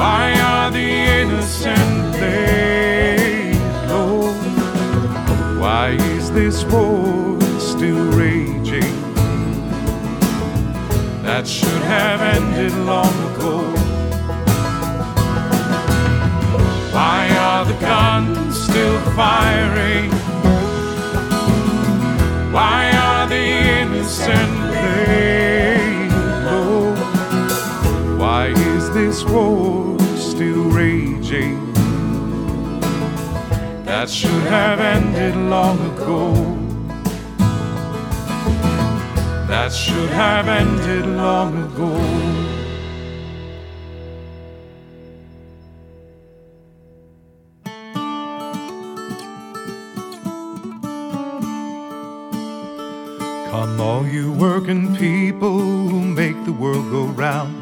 Why 0.00 0.32
are 0.40 0.70
the 0.70 0.90
innocent 1.20 2.12
laid 2.12 3.54
low? 3.90 4.32
Why 5.60 5.90
is 5.90 6.30
this 6.32 6.64
war 6.64 7.38
still 7.60 8.06
raging? 8.12 8.94
That 11.22 11.46
should 11.46 11.82
have 11.82 12.22
ended 12.22 12.72
long 12.86 13.12
ago. 13.30 13.58
Why 16.94 17.28
are 17.36 17.66
the 17.66 17.78
guns 17.78 18.58
still 18.58 18.98
firing? 19.14 20.10
Why 22.54 22.90
are 22.96 23.28
the 23.28 23.46
innocent 23.82 24.60
laid 24.70 26.10
low? 26.46 26.94
Why 28.16 28.46
is 28.46 28.90
this 28.94 29.24
war 29.24 29.89
That 34.00 34.08
should 34.08 34.30
have 34.44 34.80
ended 34.80 35.36
long 35.36 35.78
ago. 35.92 36.32
That 39.46 39.70
should 39.70 40.08
have 40.08 40.48
ended 40.48 41.04
long 41.04 41.52
ago. 41.64 41.92
Come, 53.50 53.80
all 53.82 54.06
you 54.06 54.32
working 54.32 54.96
people 54.96 55.58
who 55.58 56.00
make 56.00 56.42
the 56.46 56.54
world 56.54 56.90
go 56.90 57.04
round. 57.04 57.54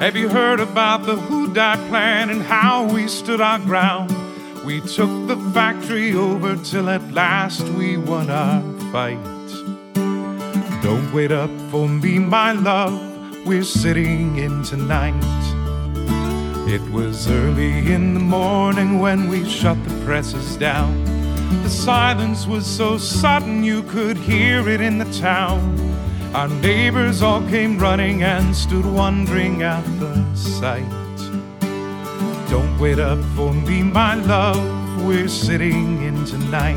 Have 0.00 0.14
you 0.14 0.28
heard 0.28 0.60
about 0.60 1.06
the 1.06 1.16
Houdaille 1.16 1.88
plan 1.88 2.30
and 2.30 2.40
how 2.40 2.84
we 2.84 3.08
stood 3.08 3.40
our 3.40 3.58
ground? 3.58 4.21
We 4.72 4.80
took 4.80 5.28
the 5.28 5.36
factory 5.52 6.14
over 6.14 6.56
till 6.56 6.88
at 6.88 7.12
last 7.12 7.60
we 7.76 7.98
won 7.98 8.30
our 8.30 8.62
fight. 8.90 9.22
Don't 10.82 11.12
wait 11.12 11.30
up 11.30 11.50
for 11.70 11.86
me, 11.86 12.18
my 12.18 12.52
love, 12.52 12.98
we're 13.44 13.64
sitting 13.64 14.38
in 14.38 14.62
tonight. 14.62 15.12
It 16.66 16.80
was 16.90 17.28
early 17.28 17.92
in 17.92 18.14
the 18.14 18.20
morning 18.20 18.98
when 18.98 19.28
we 19.28 19.46
shut 19.46 19.76
the 19.84 20.04
presses 20.06 20.56
down. 20.56 21.04
The 21.64 21.68
silence 21.68 22.46
was 22.46 22.64
so 22.64 22.96
sudden 22.96 23.62
you 23.62 23.82
could 23.82 24.16
hear 24.16 24.66
it 24.70 24.80
in 24.80 24.96
the 24.96 25.12
town. 25.20 25.60
Our 26.32 26.48
neighbors 26.48 27.20
all 27.20 27.46
came 27.48 27.78
running 27.78 28.22
and 28.22 28.56
stood 28.56 28.86
wondering 28.86 29.62
at 29.62 29.84
the 30.00 30.34
sight. 30.34 31.01
Don't 32.52 32.78
wait 32.78 32.98
up 32.98 33.18
for 33.34 33.54
me, 33.54 33.82
my 33.82 34.14
love, 34.14 35.06
we're 35.06 35.26
sitting 35.26 36.02
in 36.02 36.22
tonight. 36.26 36.76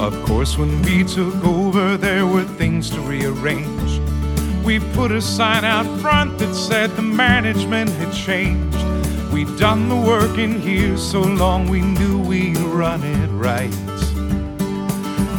Of 0.00 0.12
course, 0.24 0.58
when 0.58 0.82
we 0.82 1.04
took 1.04 1.36
over, 1.44 1.96
there 1.96 2.26
were 2.26 2.42
things 2.42 2.90
to 2.90 3.00
rearrange. 3.00 4.00
We 4.64 4.80
put 4.80 5.12
a 5.12 5.22
sign 5.22 5.64
out 5.64 5.86
front 6.00 6.36
that 6.38 6.52
said 6.52 6.96
the 6.96 7.02
management 7.02 7.90
had 7.90 8.12
changed. 8.12 8.76
We'd 9.32 9.56
done 9.56 9.88
the 9.88 9.94
work 9.94 10.36
in 10.36 10.60
here 10.60 10.96
so 10.96 11.20
long 11.20 11.68
we 11.68 11.80
knew 11.80 12.18
we'd 12.18 12.58
run 12.58 13.04
it 13.04 13.28
right. 13.28 13.70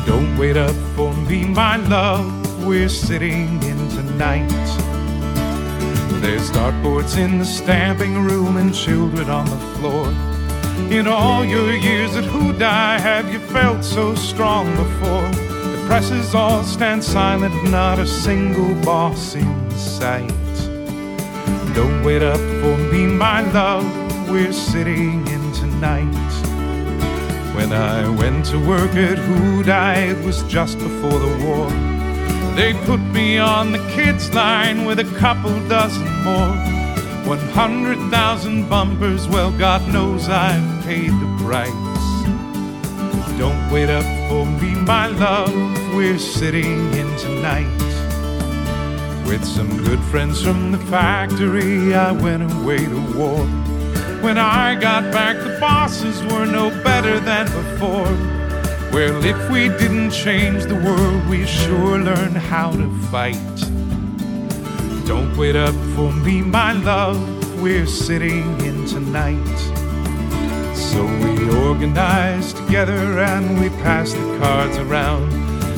Don't 0.05 0.37
wait 0.37 0.55
up 0.55 0.75
for 0.95 1.13
me, 1.13 1.43
my 1.43 1.75
love, 1.75 2.65
we're 2.65 2.87
sitting 2.87 3.61
in 3.61 3.89
tonight. 3.89 4.86
There's 6.27 6.51
dartboards 6.51 7.17
in 7.17 7.39
the 7.39 7.45
stamping 7.45 8.25
room 8.25 8.57
and 8.57 8.75
children 8.75 9.29
on 9.29 9.45
the 9.45 9.55
floor. 9.77 10.07
In 10.91 11.07
all 11.07 11.45
your 11.45 11.71
years 11.71 12.17
at 12.17 12.25
Houdaille, 12.25 12.99
have 12.99 13.31
you 13.31 13.39
felt 13.39 13.81
so 13.81 14.13
strong 14.13 14.69
before? 14.75 15.29
The 15.71 15.85
presses 15.87 16.35
all 16.35 16.63
stand 16.63 17.01
silent, 17.01 17.55
not 17.71 17.97
a 17.97 18.05
single 18.05 18.75
boss 18.83 19.35
in 19.35 19.71
sight. 19.71 20.27
Don't 21.73 22.03
wait 22.03 22.21
up 22.21 22.41
for 22.59 22.77
me, 22.91 23.05
my 23.05 23.39
love, 23.53 23.85
we're 24.29 24.51
sitting 24.51 25.25
in 25.27 25.53
tonight. 25.53 26.33
When 27.55 27.71
I 27.71 28.05
went 28.09 28.47
to 28.47 28.59
work 28.67 28.91
at 28.95 29.17
Houdaille, 29.17 30.09
it 30.09 30.25
was 30.25 30.43
just 30.43 30.77
before 30.77 31.19
the 31.19 31.45
war. 31.45 31.96
They 32.57 32.73
put 32.73 32.99
me 32.99 33.37
on 33.37 33.71
the 33.71 33.77
kids' 33.93 34.33
line 34.33 34.85
with 34.85 34.97
a 34.97 35.03
couple 35.19 35.51
dozen 35.69 36.07
more. 36.23 36.55
100,000 37.27 38.67
bumpers, 38.67 39.27
well, 39.27 39.51
God 39.51 39.87
knows 39.93 40.27
I've 40.27 40.83
paid 40.83 41.11
the 41.11 41.43
price. 41.45 41.69
Don't 43.37 43.71
wait 43.71 43.91
up 43.91 44.03
for 44.27 44.43
me, 44.43 44.73
my 44.73 45.05
love, 45.05 45.53
we're 45.93 46.17
sitting 46.17 46.91
in 46.93 47.15
tonight. 47.17 47.67
With 49.27 49.45
some 49.45 49.77
good 49.83 49.99
friends 50.05 50.41
from 50.41 50.71
the 50.71 50.79
factory, 50.79 51.93
I 51.93 52.11
went 52.11 52.51
away 52.51 52.79
to 52.79 53.01
war. 53.15 53.45
When 54.23 54.39
I 54.39 54.73
got 54.73 55.13
back, 55.13 55.37
the 55.37 55.59
bosses 55.59 56.23
were 56.23 56.47
no 56.47 56.71
better 56.83 57.19
than 57.19 57.45
before. 57.45 58.36
Well, 58.91 59.23
if 59.23 59.51
we 59.51 59.67
didn't 59.67 60.11
change 60.11 60.63
the 60.63 60.75
world, 60.75 61.27
we 61.27 61.45
sure 61.45 61.99
learn 61.99 62.33
how 62.33 62.71
to 62.71 62.89
fight. 63.11 63.35
Don't 65.05 65.35
wait 65.37 65.55
up 65.55 65.75
for 65.95 66.11
me, 66.11 66.41
my 66.41 66.73
love, 66.73 67.17
we're 67.61 67.85
sitting 67.85 68.59
in 68.61 68.85
tonight. 68.85 69.57
So 70.75 71.05
we 71.05 71.49
organized 71.67 72.57
together 72.57 73.19
and 73.19 73.59
we 73.59 73.69
passed 73.81 74.15
the 74.15 74.37
cards 74.39 74.77
around. 74.77 75.29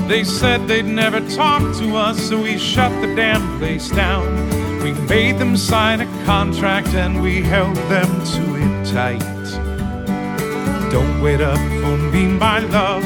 They 0.08 0.24
said 0.24 0.68
they'd 0.68 0.86
never 0.86 1.20
talk 1.30 1.62
to 1.78 1.96
us, 1.96 2.30
so 2.30 2.42
we 2.42 2.58
shut 2.58 2.92
the 3.02 3.16
damn 3.16 3.60
place 3.60 3.90
down. 3.90 4.50
We 4.84 4.94
made 5.08 5.40
them 5.40 5.58
sign 5.58 6.02
a 6.02 6.26
contract 6.26 6.90
and 6.90 7.22
we 7.22 7.42
held 7.42 7.76
them 7.76 8.08
to 8.08 8.56
it 8.56 8.94
tight. 8.94 9.39
Don't 10.92 11.22
wait 11.22 11.40
up 11.40 11.58
for 11.82 11.98
me, 11.98 12.26
my 12.26 12.60
love. 12.60 13.04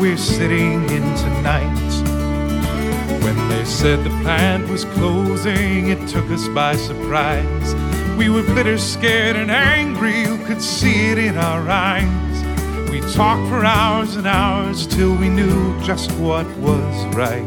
We're 0.00 0.16
sitting 0.16 0.82
in 0.90 1.02
tonight. 1.16 1.90
When 3.22 3.48
they 3.48 3.64
said 3.64 4.02
the 4.02 4.10
plant 4.22 4.68
was 4.68 4.84
closing, 4.84 5.90
it 5.90 6.08
took 6.08 6.28
us 6.30 6.48
by 6.48 6.74
surprise. 6.74 7.74
We 8.16 8.30
were 8.30 8.42
bitter, 8.42 8.78
scared, 8.78 9.36
and 9.36 9.50
angry. 9.50 10.22
You 10.22 10.38
could 10.38 10.60
see 10.60 11.10
it 11.10 11.18
in 11.18 11.38
our 11.38 11.68
eyes. 11.68 12.90
We 12.90 13.00
talked 13.12 13.48
for 13.48 13.64
hours 13.64 14.16
and 14.16 14.26
hours 14.26 14.86
till 14.86 15.14
we 15.14 15.28
knew 15.28 15.80
just 15.82 16.10
what 16.12 16.46
was 16.56 17.06
right. 17.14 17.46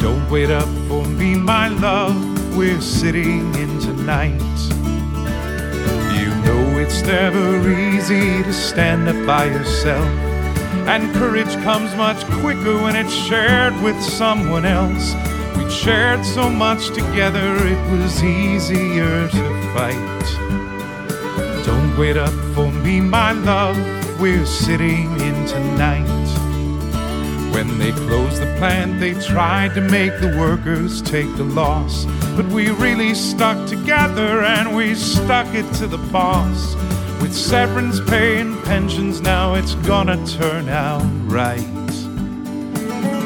Don't 0.00 0.30
wait 0.30 0.50
up 0.50 0.68
for 0.86 1.04
me, 1.04 1.34
my 1.34 1.68
love. 1.68 2.16
We're 2.56 2.80
sitting 2.80 3.52
in 3.56 3.80
tonight. 3.80 4.79
It's 6.92 7.02
never 7.02 7.70
easy 7.70 8.42
to 8.42 8.52
stand 8.52 9.08
up 9.08 9.24
by 9.24 9.44
yourself. 9.44 10.04
And 10.88 11.14
courage 11.14 11.54
comes 11.62 11.94
much 11.94 12.24
quicker 12.24 12.82
when 12.82 12.96
it's 12.96 13.14
shared 13.14 13.80
with 13.80 14.02
someone 14.02 14.64
else. 14.64 15.14
We 15.56 15.70
shared 15.70 16.26
so 16.26 16.50
much 16.50 16.88
together, 16.88 17.54
it 17.64 17.90
was 17.92 18.24
easier 18.24 19.28
to 19.28 19.72
fight. 19.72 21.64
Don't 21.64 21.96
wait 21.96 22.16
up 22.16 22.34
for 22.56 22.72
me, 22.72 23.00
my 23.00 23.32
love. 23.32 23.78
We're 24.20 24.44
sitting 24.44 25.12
in 25.20 25.46
tonight. 25.46 26.08
When 27.54 27.78
they 27.78 27.92
closed 27.92 28.42
the 28.42 28.52
plant, 28.58 28.98
they 28.98 29.14
tried 29.14 29.74
to 29.76 29.80
make 29.80 30.18
the 30.20 30.36
workers 30.36 31.00
take 31.00 31.34
the 31.36 31.44
loss. 31.44 32.04
But 32.40 32.52
we 32.52 32.70
really 32.70 33.12
stuck 33.12 33.68
together 33.68 34.42
and 34.42 34.74
we 34.74 34.94
stuck 34.94 35.54
it 35.54 35.70
to 35.74 35.86
the 35.86 35.98
boss. 36.10 36.74
With 37.20 37.34
severance 37.34 38.00
pay 38.08 38.40
and 38.40 38.58
pensions, 38.64 39.20
now 39.20 39.52
it's 39.52 39.74
gonna 39.74 40.16
turn 40.26 40.70
out 40.70 41.02
right. 41.24 41.60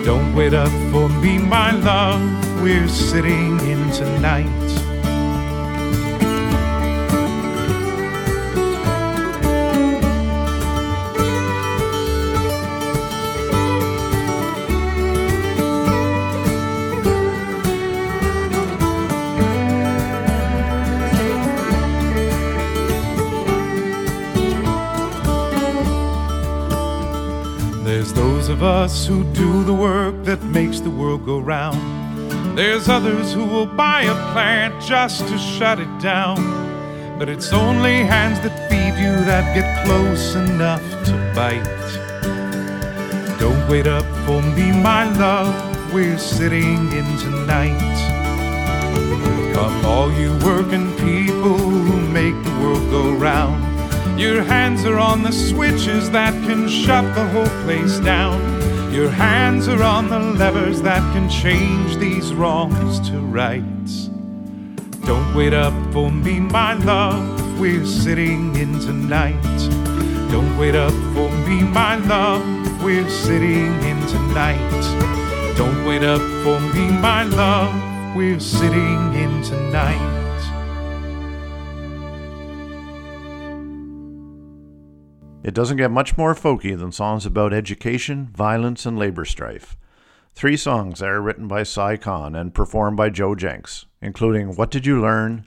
Don't 0.04 0.34
wait 0.34 0.52
up 0.52 0.72
for 0.90 1.08
me, 1.08 1.38
my 1.38 1.70
love. 1.70 2.60
We're 2.60 2.88
sitting 2.88 3.60
in 3.60 3.88
tonight. 3.92 4.83
Of 28.54 28.62
us 28.62 29.04
who 29.04 29.24
do 29.32 29.64
the 29.64 29.74
work 29.74 30.14
that 30.22 30.40
makes 30.44 30.78
the 30.78 30.88
world 30.88 31.26
go 31.26 31.40
round. 31.40 31.76
There's 32.56 32.88
others 32.88 33.32
who 33.32 33.44
will 33.44 33.66
buy 33.66 34.02
a 34.02 34.14
plant 34.32 34.80
just 34.80 35.26
to 35.26 35.36
shut 35.38 35.80
it 35.80 35.92
down. 35.98 36.38
But 37.18 37.28
it's 37.28 37.52
only 37.52 38.04
hands 38.04 38.38
that 38.44 38.54
feed 38.70 38.94
you 39.02 39.14
that 39.24 39.56
get 39.56 39.84
close 39.84 40.36
enough 40.36 40.84
to 41.06 41.14
bite. 41.34 41.64
Don't 43.40 43.68
wait 43.68 43.88
up 43.88 44.06
for 44.24 44.40
me, 44.40 44.70
my 44.70 45.02
love. 45.18 45.92
We're 45.92 46.16
sitting 46.16 46.92
in 46.92 47.06
tonight. 47.18 47.96
Come, 49.52 49.84
all 49.84 50.12
you 50.12 50.30
working 50.44 50.92
people 50.98 51.58
who 51.58 51.96
make 52.20 52.36
the 52.44 52.54
world 52.60 52.88
go 52.92 53.14
round. 53.14 53.73
Your 54.16 54.44
hands 54.44 54.84
are 54.84 54.98
on 54.98 55.24
the 55.24 55.32
switches 55.32 56.08
that 56.12 56.32
can 56.44 56.68
shut 56.68 57.04
the 57.16 57.26
whole 57.30 57.64
place 57.64 57.98
down. 57.98 58.40
Your 58.92 59.10
hands 59.10 59.66
are 59.66 59.82
on 59.82 60.08
the 60.08 60.20
levers 60.20 60.80
that 60.82 61.00
can 61.12 61.28
change 61.28 61.96
these 61.96 62.32
wrongs 62.32 63.00
to 63.10 63.18
rights. 63.18 64.08
Don't 65.04 65.34
wait 65.34 65.52
up 65.52 65.74
for 65.92 66.12
me, 66.12 66.38
my 66.38 66.74
love. 66.74 67.58
We're 67.58 67.84
sitting 67.84 68.54
in 68.54 68.78
tonight. 68.78 69.42
Don't 70.30 70.56
wait 70.58 70.76
up 70.76 70.92
for 71.12 71.28
me, 71.48 71.64
my 71.64 71.96
love. 71.96 72.44
We're 72.84 73.10
sitting 73.10 73.74
in 73.82 74.00
tonight. 74.06 75.56
Don't 75.56 75.84
wait 75.84 76.04
up 76.04 76.20
for 76.44 76.60
me, 76.72 76.88
my 76.88 77.24
love. 77.24 78.14
We're 78.14 78.38
sitting 78.38 79.14
in 79.14 79.42
tonight. 79.42 80.23
It 85.44 85.52
doesn't 85.52 85.76
get 85.76 85.90
much 85.90 86.16
more 86.16 86.34
folky 86.34 86.76
than 86.76 86.90
songs 86.90 87.26
about 87.26 87.52
education, 87.52 88.30
violence, 88.34 88.86
and 88.86 88.98
labor 88.98 89.26
strife. 89.26 89.76
Three 90.34 90.56
songs 90.56 91.00
that 91.00 91.10
are 91.10 91.20
written 91.20 91.46
by 91.46 91.64
Si 91.64 91.98
Kahn 91.98 92.34
and 92.34 92.54
performed 92.54 92.96
by 92.96 93.10
Joe 93.10 93.34
Jencks, 93.34 93.84
including 94.00 94.56
What 94.56 94.70
Did 94.70 94.86
You 94.86 95.02
Learn, 95.02 95.46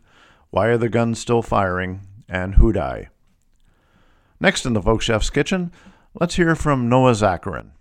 Why 0.51 0.67
Are 0.67 0.77
the 0.77 0.87
Guns 0.87 1.17
Still 1.17 1.41
Firing, 1.41 2.01
and 2.29 2.55
Houdaille. 2.55 3.07
Next 4.39 4.67
in 4.67 4.73
the 4.73 4.83
Folk 4.83 5.01
Chef's 5.01 5.31
Kitchen, 5.31 5.71
let's 6.13 6.35
hear 6.35 6.53
from 6.53 6.87
Noah 6.87 7.13
Zacharin. 7.13 7.71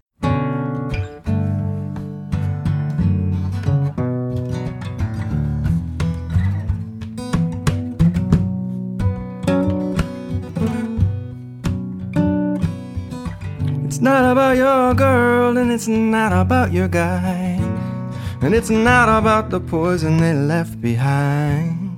It's 13.97 14.03
not 14.03 14.30
about 14.30 14.59
your 14.59 14.92
girl, 14.92 15.57
and 15.57 15.72
it's 15.72 15.88
not 15.88 16.30
about 16.30 16.70
your 16.70 16.86
guy, 16.86 17.59
and 18.42 18.55
it's 18.55 18.68
not 18.68 19.09
about 19.09 19.49
the 19.49 19.59
poison 19.59 20.18
they 20.18 20.34
left 20.34 20.82
behind. 20.82 21.97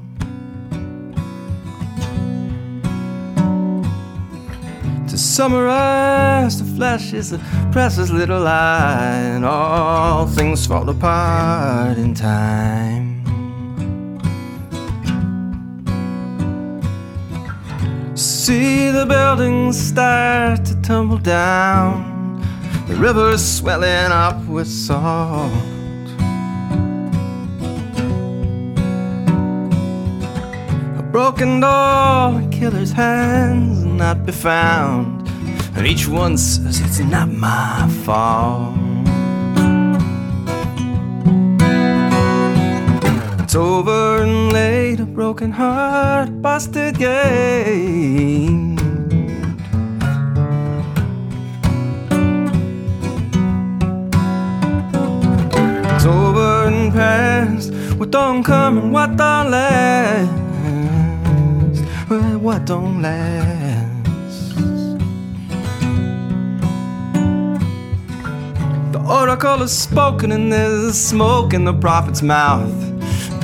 To 5.09 5.19
summarize, 5.19 6.63
the 6.63 6.77
flesh 6.77 7.13
is 7.13 7.33
a 7.33 7.41
precious 7.73 8.11
little 8.11 8.43
lie, 8.43 9.19
and 9.35 9.45
all 9.45 10.29
things 10.29 10.69
fall 10.69 10.89
apart 10.89 11.99
in 11.99 12.15
time. 12.15 13.25
See 18.15 18.89
the 18.93 19.05
buildings 19.05 19.77
start 19.77 20.65
to 20.65 20.78
tumble 20.89 21.19
down, 21.19 22.41
the 22.87 22.95
river's 22.95 23.47
swelling 23.47 24.11
up 24.11 24.43
with 24.47 24.67
salt. 24.67 25.53
A 30.97 31.03
broken 31.13 31.61
door, 31.61 32.41
a 32.41 32.49
killer's 32.51 32.93
hands 32.93 33.85
not 33.85 34.25
be 34.25 34.33
found, 34.33 35.29
and 35.77 35.87
each 35.87 36.09
one 36.09 36.39
says 36.39 36.81
it's 36.81 37.01
not 37.01 37.29
my 37.29 37.87
fault. 38.07 38.75
It's 43.43 43.55
over 43.55 44.23
and 44.23 44.55
late, 44.55 45.01
a 45.01 45.05
broken 45.05 45.53
heart, 45.53 46.41
busted 46.41 46.97
game. 46.97 48.78
And 56.41 56.93
past, 56.93 57.73
what 57.99 58.11
don't 58.11 58.43
come 58.43 58.79
and 58.79 58.93
what 58.93 59.17
don't 59.17 59.51
last. 59.51 60.31
Well, 62.09 62.39
what 62.39 62.65
don't 62.65 63.03
last. 63.03 64.57
The 68.93 69.01
oracle 69.01 69.63
is 69.63 69.73
spoken, 69.73 70.33
and 70.33 70.53
there's 70.53 70.99
smoke 70.99 71.55
in 71.55 71.65
the 71.65 71.75
prophet's 71.75 72.23
mouth 72.23 72.89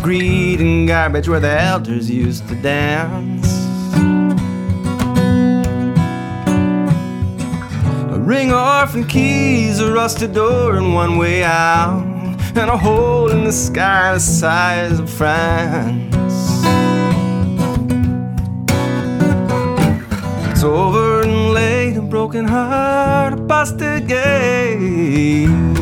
greed 0.05 0.61
and 0.61 0.87
garbage 0.87 1.31
where 1.31 1.41
the 1.41 1.59
elders 1.63 2.11
used 2.11 2.47
to 2.47 2.55
dance. 2.57 3.51
A 8.13 8.21
ring 8.21 8.53
of 8.53 8.59
orphan 8.59 9.07
keys, 9.07 9.81
a 9.81 9.91
rusted 9.91 10.35
door, 10.35 10.77
and 10.77 10.93
one 10.93 11.17
way 11.17 11.43
out, 11.43 12.14
and 12.57 12.71
a 12.71 12.77
hole 12.77 13.31
in 13.31 13.45
the 13.45 13.53
sky 13.53 14.15
the 14.15 14.21
size 14.21 15.01
of 15.01 15.11
France. 15.11 16.15
It's 20.51 20.63
over 20.63 21.23
and 21.23 21.53
late, 21.53 21.97
a 21.97 22.03
broken 22.03 22.45
heart, 22.45 23.35
a 23.35 23.37
busted 23.37 24.07
game. 24.07 25.75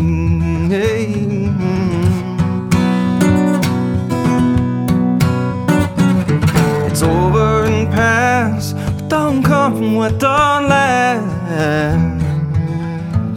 It's 6.88 7.02
over 7.02 7.64
and 7.64 7.92
past, 7.92 8.76
but 8.76 9.08
don't 9.08 9.42
come 9.42 9.76
from 9.76 9.94
what 9.94 10.18
don't 10.18 10.68
last. 10.68 12.24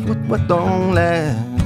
What, 0.08 0.18
what 0.30 0.48
don't 0.48 0.94
last. 0.94 1.65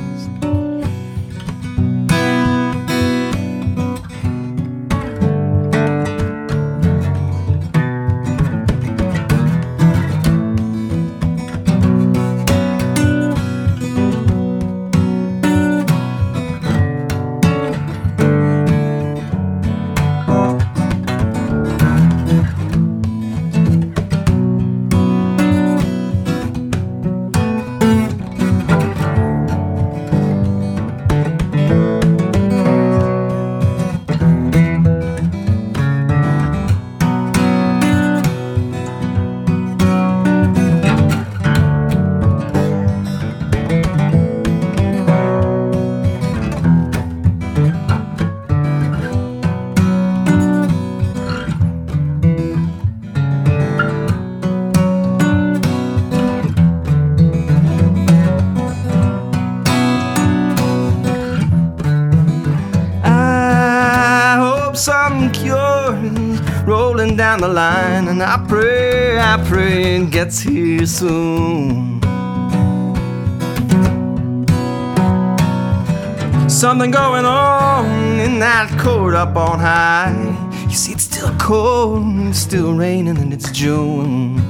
And 68.21 68.29
I 68.29 68.45
pray, 68.47 69.17
I 69.17 69.41
pray 69.47 69.95
it 69.95 70.09
gets 70.09 70.39
here 70.39 70.85
soon. 70.85 72.01
Something 76.49 76.91
going 76.91 77.23
on 77.23 77.85
in 78.19 78.39
that 78.39 78.77
court 78.81 79.15
up 79.15 79.37
on 79.37 79.59
high. 79.59 80.11
You 80.67 80.75
see, 80.75 80.91
it's 80.91 81.03
still 81.03 81.33
cold, 81.37 82.03
and 82.03 82.29
it's 82.29 82.39
still 82.39 82.73
raining, 82.73 83.17
and 83.17 83.33
it's 83.33 83.49
June. 83.51 84.41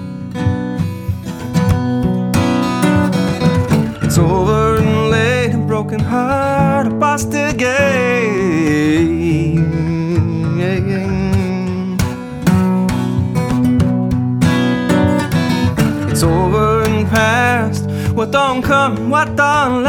It's 4.02 4.18
over 4.18 4.78
and 4.78 5.12
late, 5.12 5.54
a 5.54 5.60
broken 5.60 6.00
heart, 6.00 6.88
a 6.88 6.90
busted 6.90 7.60
game. 7.60 8.50
What 18.20 18.32
don't 18.32 18.62
come, 18.62 19.10
what 19.10 19.34
don't. 19.38 19.86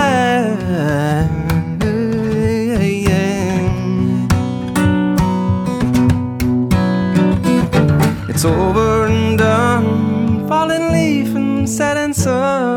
It's 8.28 8.44
over 8.44 9.06
and 9.06 9.36
done, 9.36 10.46
falling 10.46 10.92
leaf 10.92 11.34
and 11.34 11.68
setting 11.68 12.14
sun. 12.14 12.69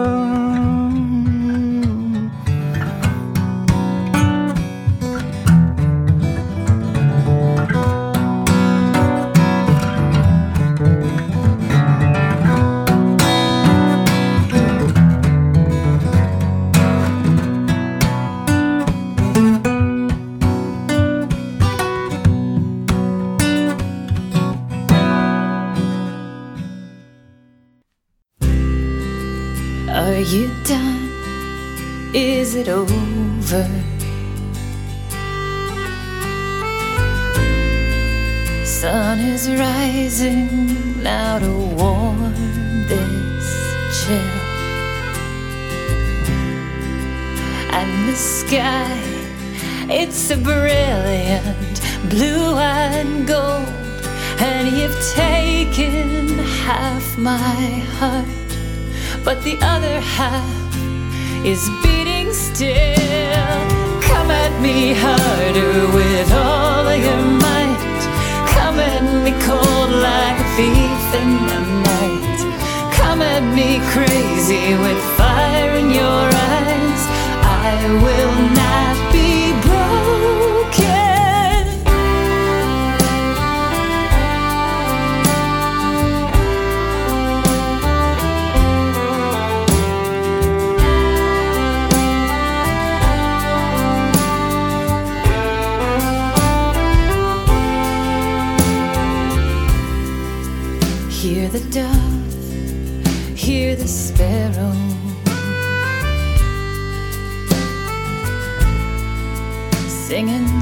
Rising 40.14 41.02
now 41.02 41.40
to 41.40 41.52
warm 41.76 42.20
this 42.88 43.48
chill. 43.98 44.40
And 47.72 48.10
the 48.10 48.16
sky, 48.16 48.96
it's 49.90 50.30
a 50.30 50.38
brilliant 50.38 51.82
blue 52.12 52.58
and 52.58 53.28
gold. 53.28 53.68
And 54.40 54.78
you've 54.78 55.02
taken 55.16 56.38
half 56.64 57.18
my 57.18 57.56
heart 57.98 58.28
but 59.24 59.42
the 59.44 59.58
other 59.62 60.00
half 60.02 60.76
is 61.46 61.70
beating 61.82 62.34
still. 62.34 63.62
Come 64.10 64.30
at 64.30 64.54
me 64.62 64.94
harder 64.94 65.88
with 65.96 66.32
all 66.34 66.88
of 66.88 67.04
your 67.04 67.22
might. 67.42 67.63
Come 68.56 68.80
at 68.80 69.04
me 69.24 69.32
cold 69.48 69.92
like 70.10 70.38
a 70.46 70.50
thief 70.58 71.06
in 71.22 71.32
the 71.50 71.60
night. 71.90 72.40
Come 73.00 73.22
at 73.22 73.44
me 73.58 73.80
crazy 73.94 74.76
with 74.84 75.02
fire 75.18 75.74
in 75.82 75.90
your 75.92 76.24
eyes. 76.58 77.02
I 77.70 77.78
will 78.04 78.36
not 78.62 79.13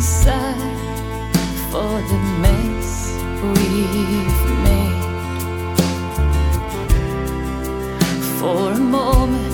inside 0.02 0.58
for 1.70 1.94
the 2.10 2.20
mess 2.42 2.92
we've 3.54 4.44
made. 4.68 5.04
For 8.40 8.72
a 8.72 8.80
moment, 8.80 9.51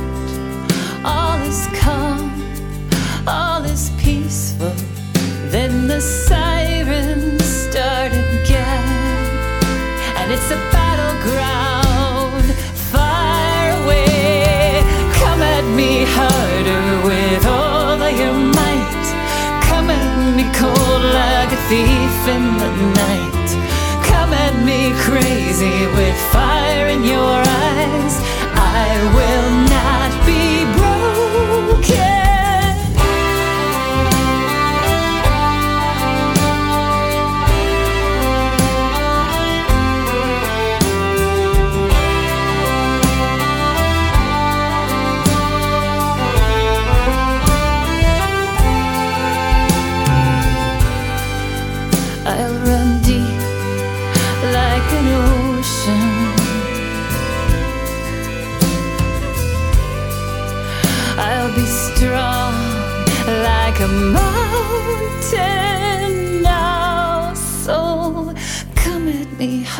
in 22.27 22.57
the 22.57 22.71
night. 23.05 23.49
Come 24.09 24.33
at 24.33 24.55
me 24.65 24.91
crazy 25.07 25.85
with 25.95 26.17
fire 26.33 26.87
in 26.87 27.03
your 27.03 27.39
eyes. 27.71 28.15
I 28.83 28.89
will 29.15 29.46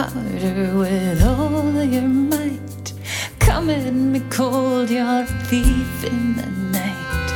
harder 0.09 0.77
with 0.77 1.21
all 1.23 1.83
your 1.83 2.07
might. 2.07 2.93
Come 3.39 3.69
at 3.69 3.93
me 3.93 4.21
cold, 4.29 4.89
you're 4.89 5.23
a 5.23 5.25
thief 5.49 6.03
in 6.03 6.35
the 6.35 6.45
night. 6.71 7.27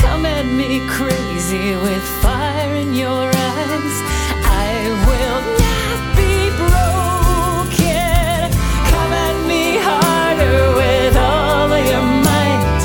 Come 0.00 0.26
at 0.26 0.44
me 0.44 0.80
crazy 0.96 1.74
with 1.84 2.04
fire 2.22 2.74
in 2.74 2.94
your 2.94 3.26
eyes. 3.26 3.96
I 4.44 4.68
will 5.08 5.42
not 5.64 6.00
be 6.18 6.34
broken. 6.60 8.50
Come 8.92 9.12
at 9.26 9.36
me 9.50 9.78
harder 9.88 10.58
with 10.80 11.16
all 11.16 11.72
your 11.90 12.06
might. 12.28 12.82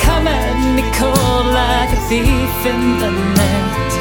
Come 0.00 0.26
at 0.28 0.56
me 0.76 0.84
cold 0.96 1.46
like 1.60 1.90
a 1.92 2.00
thief 2.08 2.56
in 2.72 2.82
the 3.04 3.12
night. 3.42 3.92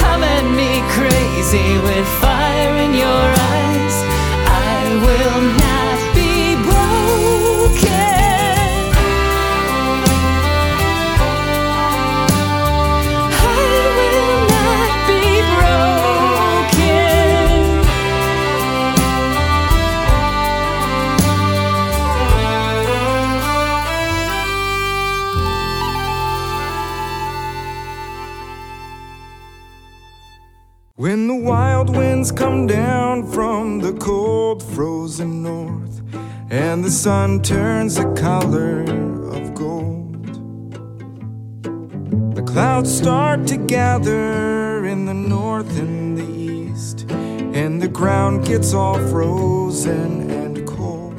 Come 0.00 0.22
at 0.22 0.46
me 0.58 0.80
crazy 0.96 1.78
with 1.86 2.08
fire 2.22 2.76
in 2.76 2.94
your 2.94 3.06
eyes. 3.06 3.39
The 36.90 36.96
sun 36.96 37.40
turns 37.40 37.94
the 37.94 38.12
color 38.14 38.82
of 39.30 39.54
gold, 39.54 40.24
the 42.34 42.42
clouds 42.42 42.92
start 42.92 43.46
to 43.46 43.56
gather 43.56 44.84
in 44.84 45.04
the 45.04 45.14
north 45.14 45.78
and 45.78 46.18
the 46.18 46.24
east, 46.24 47.08
and 47.12 47.80
the 47.80 47.86
ground 47.86 48.44
gets 48.44 48.74
all 48.74 48.98
frozen 49.06 50.28
and 50.32 50.66
cold. 50.66 51.16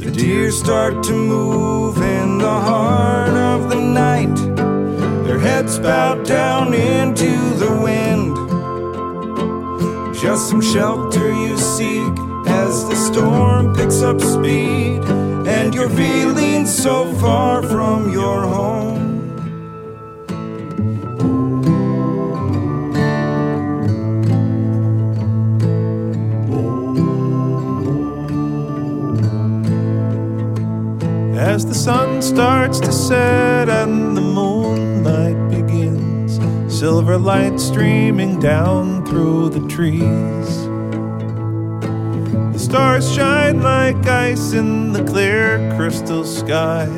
The 0.00 0.10
deer 0.10 0.50
start 0.50 1.04
to 1.04 1.12
move 1.12 1.98
in 1.98 2.38
the 2.38 2.58
heart 2.68 3.36
of 3.54 3.70
the 3.70 3.80
night 3.80 4.34
their 5.24 5.38
heads 5.38 5.78
bowed 5.78 6.26
down 6.26 6.74
into 6.74 7.30
the 7.62 7.70
wind. 7.80 8.34
Just 10.16 10.48
some 10.48 10.60
shelter 10.60 11.28
you 11.32 11.56
seek 11.56 12.31
as 12.62 12.84
the 12.88 12.94
storm 12.94 13.74
picks 13.74 14.02
up 14.02 14.20
speed, 14.20 15.02
and 15.56 15.74
you're 15.74 15.90
feeling 15.90 16.64
so 16.64 17.12
far 17.14 17.60
from 17.60 18.12
your 18.12 18.42
home. 18.42 19.02
As 31.36 31.66
the 31.66 31.74
sun 31.74 32.22
starts 32.22 32.78
to 32.80 32.92
set 32.92 33.68
and 33.68 34.16
the 34.16 34.20
moonlight 34.20 35.38
begins, 35.50 36.38
silver 36.72 37.18
light 37.18 37.58
streaming 37.58 38.38
down 38.38 39.04
through 39.04 39.48
the 39.50 39.66
trees. 39.66 40.71
The 42.32 42.58
stars 42.58 43.14
shine 43.14 43.60
like 43.62 44.06
ice 44.06 44.52
in 44.52 44.92
the 44.94 45.04
clear 45.04 45.72
crystal 45.76 46.24
sky. 46.24 46.88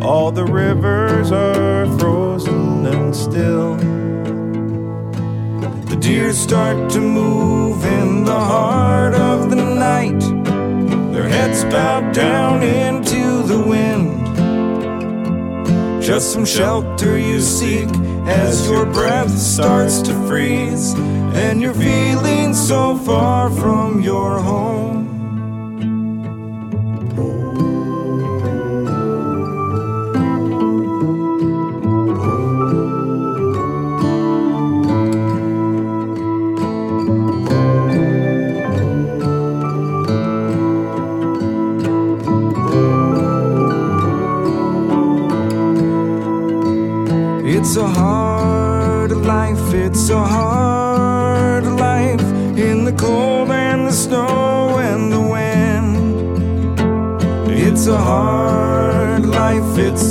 All 0.00 0.32
the 0.32 0.44
rivers 0.44 1.30
are 1.30 1.86
frozen 1.98 2.86
and 2.86 3.14
still. 3.14 3.76
The 5.90 5.96
deer 6.00 6.32
start 6.32 6.90
to 6.92 7.00
move 7.00 7.84
in 7.84 8.24
the 8.24 8.40
heart 8.40 9.14
of 9.14 9.50
the 9.50 9.56
night. 9.56 10.20
Their 11.12 11.28
heads 11.28 11.62
bowed 11.64 12.14
down 12.14 12.62
into 12.62 13.42
the 13.42 13.60
wind. 13.60 14.20
Just 16.02 16.32
some 16.32 16.46
shelter 16.46 17.18
you 17.18 17.40
seek 17.40 17.88
as 18.30 18.68
your 18.68 18.86
breath 18.86 19.36
starts 19.36 20.00
to 20.02 20.12
freeze, 20.26 20.94
and 21.34 21.60
you're 21.60 21.74
feeling 21.74 22.54
so 22.54 22.96
far 22.96 23.50
from 23.50 24.00
your 24.00 24.38
home. 24.38 25.09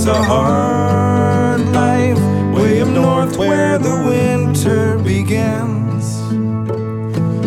A 0.09 0.23
hard 0.23 1.61
life 1.71 2.19
way 2.55 2.81
up 2.81 2.87
north 2.87 3.37
where 3.37 3.77
the 3.77 3.95
winter 4.11 4.97
begins. 4.99 6.05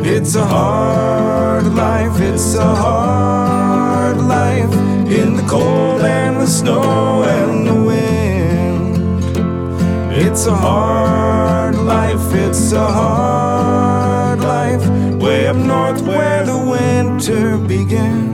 It's 0.06 0.34
a 0.36 0.44
hard 0.44 1.66
life, 1.74 2.20
it's 2.20 2.54
a 2.54 2.74
hard 2.74 4.18
life 4.18 4.72
in 5.10 5.36
the 5.36 5.42
cold 5.48 6.02
and 6.02 6.40
the 6.40 6.46
snow 6.46 7.24
and 7.24 7.66
the 7.66 7.74
wind. 7.90 9.22
It's 10.12 10.46
a 10.46 10.54
hard 10.54 11.74
life, 11.74 12.32
it's 12.32 12.72
a 12.72 12.86
hard 12.86 14.40
life 14.40 14.86
way 15.20 15.48
up 15.48 15.56
north 15.56 16.00
where 16.02 16.44
the 16.44 16.58
winter 16.58 17.58
begins. 17.58 18.31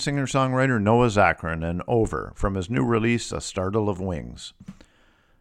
Singer 0.00 0.26
songwriter 0.26 0.80
Noah 0.80 1.08
Zacharin 1.08 1.62
and 1.62 1.82
Over 1.86 2.32
from 2.34 2.54
his 2.54 2.70
new 2.70 2.84
release, 2.84 3.32
A 3.32 3.40
Startle 3.40 3.90
of 3.90 4.00
Wings. 4.00 4.54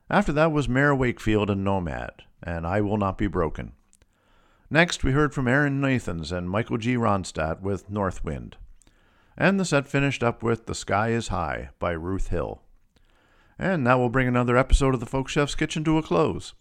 After 0.10 0.34
that 0.34 0.52
was 0.52 0.68
Mare 0.68 0.94
Wakefield 0.94 1.50
and 1.50 1.64
Nomad, 1.64 2.24
and 2.44 2.68
I 2.68 2.82
Will 2.82 2.98
Not 2.98 3.18
Be 3.18 3.28
Broken. 3.28 3.72
Next, 4.70 5.04
we 5.04 5.14
heard 5.14 5.34
from 5.34 5.48
Aaron 5.48 5.80
Nathans 5.80 6.32
and 6.32 6.50
Michael 6.50 6.78
G. 6.78 6.96
Ronstadt 6.96 7.62
with 7.62 7.90
North 7.90 8.24
Wind. 8.26 8.58
And 9.38 9.60
the 9.60 9.66
set 9.66 9.88
finished 9.88 10.24
up 10.24 10.44
with 10.44 10.66
The 10.66 10.76
Sky 10.76 11.12
is 11.12 11.30
High 11.30 11.70
by 11.80 11.92
Ruth 11.92 12.28
Hill. 12.28 12.62
And 13.58 13.88
that 13.88 13.98
will 13.98 14.10
bring 14.10 14.28
another 14.28 14.58
episode 14.58 14.94
of 14.94 15.00
the 15.00 15.06
Folk 15.06 15.30
Chef's 15.30 15.56
Kitchen 15.56 15.86
to 15.86 15.98
a 15.98 16.04
close. 16.04 16.54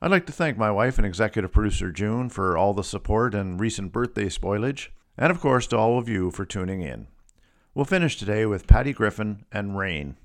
I'd 0.00 0.10
like 0.10 0.26
to 0.26 0.32
thank 0.32 0.58
my 0.58 0.72
wife 0.72 0.98
and 0.98 1.06
executive 1.06 1.52
producer 1.52 1.92
June 1.92 2.28
for 2.28 2.56
all 2.56 2.74
the 2.74 2.82
support 2.82 3.34
and 3.34 3.60
recent 3.60 3.92
birthday 3.92 4.26
spoilage, 4.26 4.88
and 5.16 5.30
of 5.30 5.40
course 5.40 5.66
to 5.68 5.76
all 5.76 5.98
of 5.98 6.08
you 6.08 6.30
for 6.30 6.44
tuning 6.44 6.82
in. 6.82 7.06
We'll 7.74 7.84
finish 7.84 8.16
today 8.16 8.46
with 8.46 8.66
Patty 8.66 8.92
Griffin 8.92 9.44
and 9.50 9.78
Rain. 9.78 10.16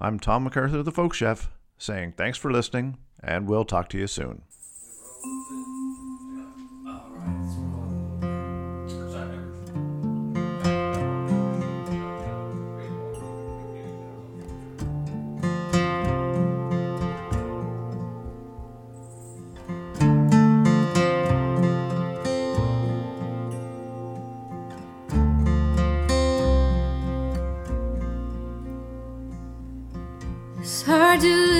I'm 0.00 0.18
Tom 0.18 0.44
MacArthur, 0.44 0.82
the 0.82 0.92
Folk 0.92 1.14
Chef, 1.14 1.50
saying 1.76 2.14
thanks 2.16 2.38
for 2.38 2.50
listening, 2.50 2.98
and 3.22 3.48
we'll 3.48 3.64
talk 3.64 3.88
to 3.90 3.98
you 3.98 4.06
soon. 4.06 4.42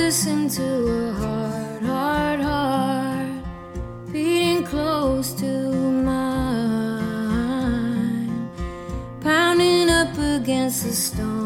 Listen 0.09 0.48
to 0.48 0.64
a 0.64 1.12
heart, 1.12 1.82
heart, 1.82 2.40
heart 2.40 3.28
beating 4.11 4.64
close 4.64 5.34
to 5.34 5.70
mine, 6.09 7.28
pounding 9.20 9.90
up 9.90 10.16
against 10.16 10.84
the 10.84 10.92
stone 10.92 11.38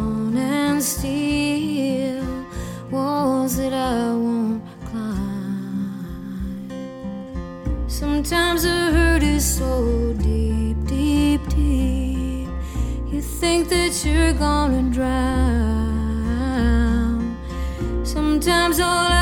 Sometimes 18.43 18.80
all 18.80 18.88
I 18.88 19.21